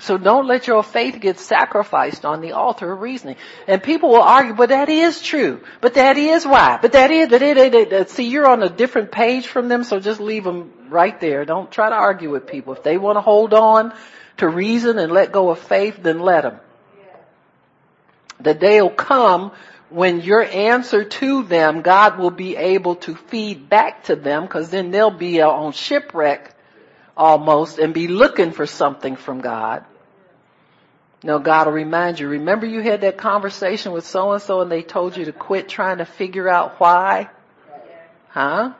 [0.00, 3.36] So don't let your faith get sacrificed on the altar of reasoning.
[3.66, 5.60] And people will argue, but that is true.
[5.80, 6.78] But that is why.
[6.80, 9.82] But that is, but it, it, it, see, you're on a different page from them,
[9.82, 11.44] so just leave them right there.
[11.44, 12.74] Don't try to argue with people.
[12.74, 13.92] If they want to hold on
[14.36, 16.60] to reason and let go of faith, then let them.
[18.40, 19.50] The day will come
[19.90, 24.70] when your answer to them, God will be able to feed back to them, because
[24.70, 26.54] then they'll be uh, on shipwreck
[27.18, 29.84] almost and be looking for something from God.
[31.24, 34.70] No, God will remind you, remember you had that conversation with so and so and
[34.70, 37.28] they told you to quit trying to figure out why?
[38.28, 38.74] Huh?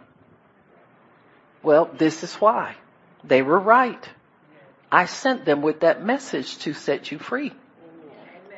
[1.65, 2.77] Well, this is why.
[3.25, 4.09] They were right.
[4.91, 7.53] I sent them with that message to set you free.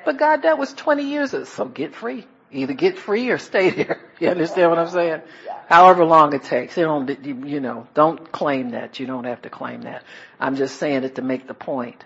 [0.05, 2.27] But God, that was 20 years ago, so get free.
[2.53, 4.01] Either get free or stay there.
[4.21, 5.23] You understand what I'm saying?
[5.67, 6.77] However long it takes.
[6.77, 9.01] You don't, you know, don't claim that.
[9.01, 10.03] You don't have to claim that.
[10.39, 12.05] I'm just saying it to make the point.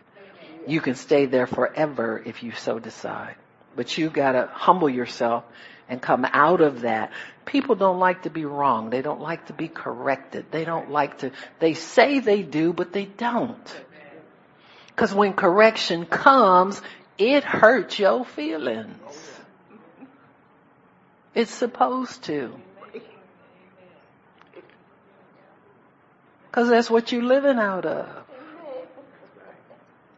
[0.69, 3.35] You can stay there forever if you so decide.
[3.75, 5.43] But you gotta humble yourself
[5.89, 7.11] and come out of that.
[7.47, 8.91] People don't like to be wrong.
[8.91, 10.47] They don't like to be corrected.
[10.53, 13.83] They don't like to, they say they do, but they don't.
[14.95, 16.81] Cause when correction comes,
[17.19, 19.24] it hurts your feelings.
[21.35, 22.55] It's supposed to.
[26.53, 28.07] Cause that's what you're living out of.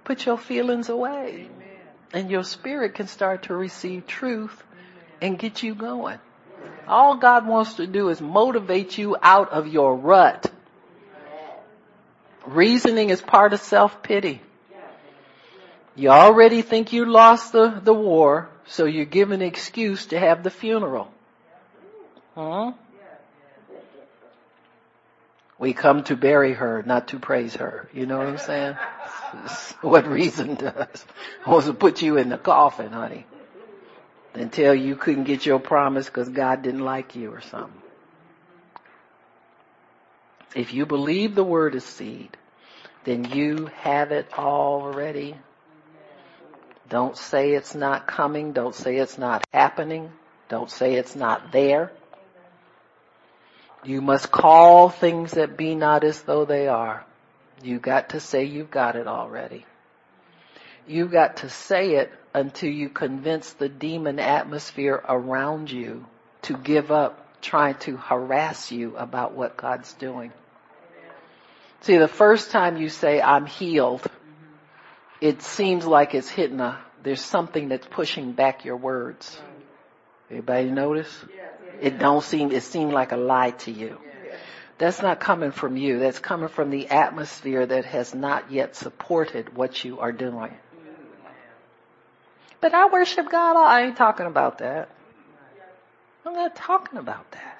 [0.04, 1.48] Put your feelings away.
[2.12, 4.62] And your spirit can start to receive truth
[5.20, 6.18] and get you going.
[6.86, 10.50] All God wants to do is motivate you out of your rut.
[12.46, 14.40] Reasoning is part of self-pity.
[15.96, 20.42] You already think you lost the, the war, so you're given an excuse to have
[20.42, 21.12] the funeral.
[22.34, 22.72] Huh?
[25.58, 27.88] We come to bury her, not to praise her.
[27.94, 28.76] You know what I'm saying?
[29.80, 31.04] what reason does.
[31.46, 33.24] Wants to put you in the coffin, honey.
[34.34, 37.80] Until you couldn't get your promise because God didn't like you or something.
[40.54, 42.36] If you believe the word is seed,
[43.04, 45.36] then you have it already.
[46.88, 48.52] Don't say it's not coming.
[48.52, 50.12] Don't say it's not happening.
[50.48, 51.92] Don't say it's not there.
[53.84, 57.04] You must call things that be not as though they are.
[57.62, 59.64] You got to say you've got it already.
[60.86, 66.06] You've got to say it until you convince the demon atmosphere around you
[66.42, 70.32] to give up trying to harass you about what God's doing.
[71.82, 74.02] See, the first time you say, I'm healed,
[75.20, 79.40] it seems like it's hitting a, there's something that's pushing back your words.
[80.30, 81.24] Anybody notice?
[81.80, 83.98] It don't seem, it seemed like a lie to you.
[84.78, 85.98] That's not coming from you.
[85.98, 90.54] That's coming from the atmosphere that has not yet supported what you are doing.
[92.60, 93.56] But I worship God.
[93.56, 94.90] I ain't talking about that.
[96.26, 97.55] I'm not talking about that.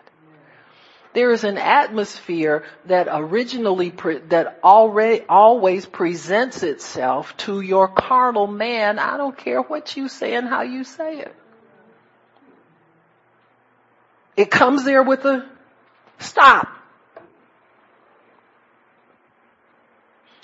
[1.16, 8.46] There is an atmosphere that originally, pre- that already, always presents itself to your carnal
[8.46, 8.98] man.
[8.98, 11.34] I don't care what you say and how you say it.
[14.36, 15.48] It comes there with a
[16.18, 16.68] stop.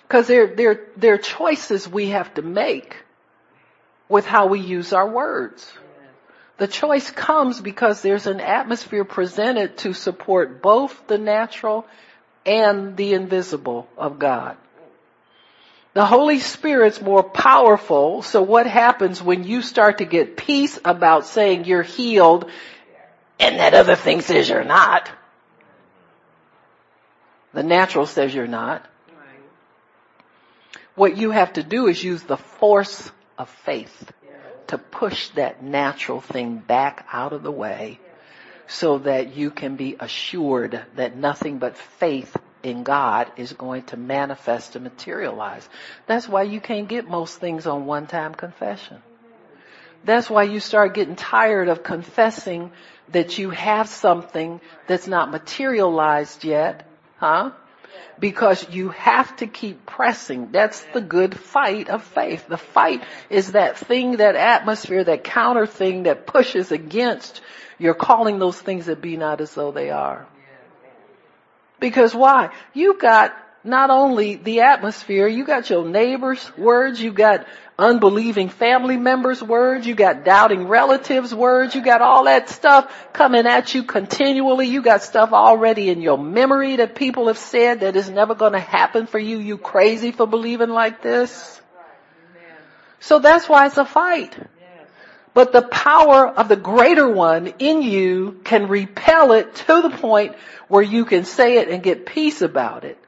[0.09, 2.97] Cause there, there, there are choices we have to make
[4.09, 5.71] with how we use our words.
[6.63, 11.85] The choice comes because there's an atmosphere presented to support both the natural
[12.47, 14.57] and the invisible of God.
[15.95, 21.27] The Holy Spirit's more powerful, so what happens when you start to get peace about
[21.27, 22.49] saying you're healed
[23.41, 25.11] and that other thing says you're not?
[27.55, 28.89] The natural says you're not.
[30.95, 34.13] What you have to do is use the force of faith
[34.69, 37.99] to push that natural thing back out of the way
[38.67, 43.97] so that you can be assured that nothing but faith in God is going to
[43.97, 45.69] manifest and materialize.
[46.07, 49.03] That's why you can't get most things on one time confession.
[50.05, 52.73] That's why you start getting tired of confessing
[53.11, 56.87] that you have something that's not materialized yet,
[57.19, 57.53] huh?
[58.19, 60.53] Because you have to keep pressing.
[60.53, 62.47] That's the good fight of faith.
[62.49, 67.41] The fight is that thing, that atmosphere, that counter thing that pushes against.
[67.79, 70.27] You're calling those things that be not as though they are.
[71.81, 72.51] Because why?
[72.75, 77.47] You got not only the atmosphere, you got your neighbors' words, you got
[77.83, 83.47] unbelieving family members' words, you got doubting relatives' words, you got all that stuff coming
[83.47, 84.69] at you continually.
[84.69, 88.53] You got stuff already in your memory that people have said that is never going
[88.53, 89.39] to happen for you.
[89.39, 91.61] You crazy for believing like this.
[93.01, 94.37] So that's why it's a fight.
[95.35, 100.37] But the power of the greater one in you can repel it to the point
[100.69, 102.99] where you can say it and get peace about it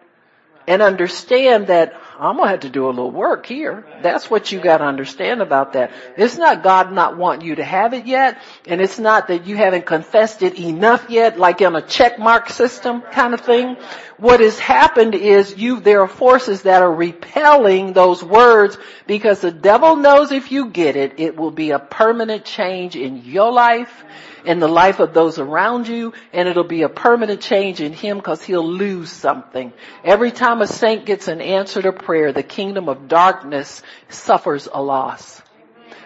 [0.67, 3.85] and understand that I'm gonna have to do a little work here.
[4.03, 5.91] That's what you gotta understand about that.
[6.17, 9.57] It's not God not wanting you to have it yet, and it's not that you
[9.57, 13.77] haven't confessed it enough yet, like in a check mark system kind of thing.
[14.19, 19.51] What has happened is you, there are forces that are repelling those words because the
[19.51, 24.05] devil knows if you get it, it will be a permanent change in your life
[24.45, 28.19] in the life of those around you and it'll be a permanent change in him
[28.19, 29.73] because he'll lose something.
[30.03, 34.83] Every time a saint gets an answer to prayer, the kingdom of darkness suffers a
[34.83, 35.43] loss.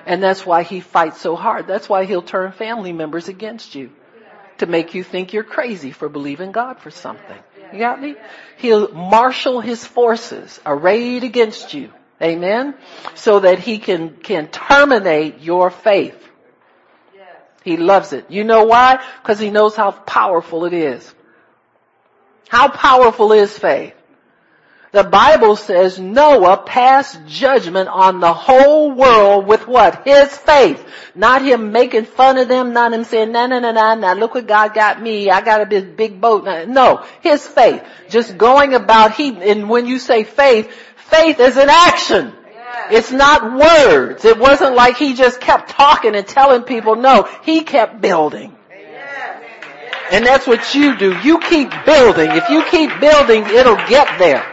[0.06, 1.66] And that's why he fights so hard.
[1.66, 3.90] That's why he'll turn family members against you
[4.58, 7.38] to make you think you're crazy for believing God for something.
[7.72, 8.16] You got me?
[8.56, 11.92] He'll marshal his forces arrayed against you.
[12.20, 12.74] Amen?
[13.14, 16.27] So that he can, can terminate your faith.
[17.68, 18.30] He loves it.
[18.30, 18.98] You know why?
[19.20, 21.14] Because he knows how powerful it is.
[22.48, 23.92] How powerful is faith?
[24.90, 30.06] The Bible says Noah passed judgment on the whole world with what?
[30.06, 30.82] His faith.
[31.14, 34.46] Not him making fun of them, not him saying, no, no, no, no, look what
[34.46, 36.68] God got me, I got a big, big boat.
[36.68, 37.84] No, his faith.
[38.08, 42.32] Just going about, he, and when you say faith, faith is an action.
[42.90, 44.24] It's not words.
[44.24, 48.56] It wasn't like he just kept talking and telling people, no, he kept building.
[50.10, 51.18] And that's what you do.
[51.20, 52.30] You keep building.
[52.30, 54.44] If you keep building, it'll get there.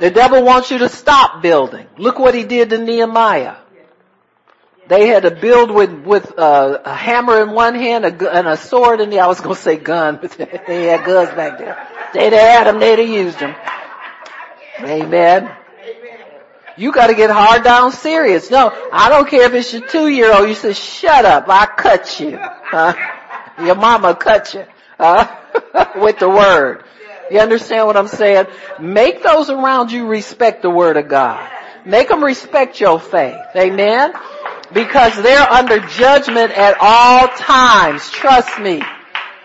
[0.00, 1.86] The devil wants you to stop building.
[1.98, 3.56] Look what he did to Nehemiah.
[4.88, 9.00] They had to build with, with a hammer in one hand a, and a sword
[9.00, 10.32] in the, I was going to say gun, but
[10.66, 11.88] they had guns back there.
[12.12, 13.54] They'd have had them, they'd have used them.
[14.80, 15.50] Amen.
[16.76, 18.50] You gotta get hard down serious.
[18.50, 20.48] No, I don't care if it's your two year old.
[20.48, 22.36] You say, shut up, I cut you.
[22.38, 22.94] Huh?
[23.64, 24.64] Your mama cut you.
[24.98, 25.92] Huh?
[25.96, 26.84] With the word.
[27.30, 28.46] You understand what I'm saying?
[28.80, 31.50] Make those around you respect the word of God.
[31.86, 33.38] Make them respect your faith.
[33.54, 34.12] Amen?
[34.72, 38.10] Because they're under judgment at all times.
[38.10, 38.82] Trust me.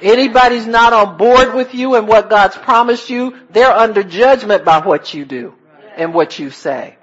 [0.02, 4.80] Anybody's not on board with you and what God's promised you, they're under judgment by
[4.80, 5.54] what you do
[5.98, 6.99] and what you say.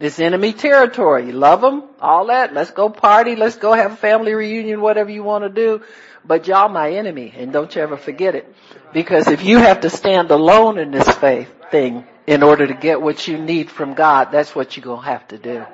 [0.00, 1.26] It's enemy territory.
[1.26, 2.54] You love them, all that.
[2.54, 3.36] Let's go party.
[3.36, 5.82] Let's go have a family reunion, whatever you want to do.
[6.24, 8.52] But y'all my enemy and don't you ever forget it.
[8.94, 13.02] Because if you have to stand alone in this faith thing in order to get
[13.02, 15.64] what you need from God, that's what you're going to have to do.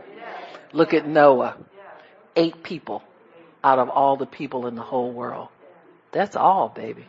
[0.72, 1.56] Look at Noah.
[2.34, 3.04] Eight people
[3.62, 5.48] out of all the people in the whole world.
[6.10, 7.06] That's all, baby.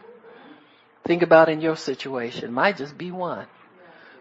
[1.03, 2.53] Think about in your situation.
[2.53, 3.47] Might just be one.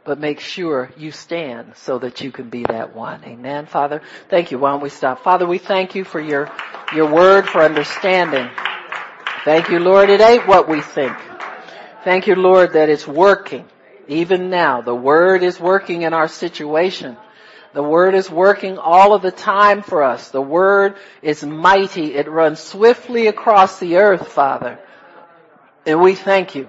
[0.06, 3.24] But make sure you stand so that you can be that one.
[3.24, 4.00] Amen, Father.
[4.28, 4.58] Thank you.
[4.60, 5.24] Why don't we stop?
[5.24, 6.48] Father, we thank you for your,
[6.94, 8.48] your word, for understanding.
[9.44, 10.08] Thank you, Lord.
[10.08, 11.16] It ain't what we think.
[12.04, 13.66] Thank you, Lord, that it's working.
[14.06, 17.16] Even now, the Word is working in our situation.
[17.74, 20.30] The Word is working all of the time for us.
[20.30, 22.14] The Word is mighty.
[22.14, 24.78] It runs swiftly across the earth, Father.
[25.84, 26.68] And we thank you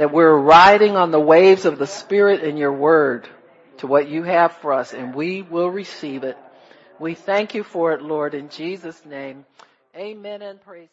[0.00, 3.28] that we're riding on the waves of the Spirit in your Word
[3.76, 6.38] to what you have for us and we will receive it.
[6.98, 9.44] We thank you for it, Lord, in Jesus' name.
[9.94, 10.88] Amen and praise.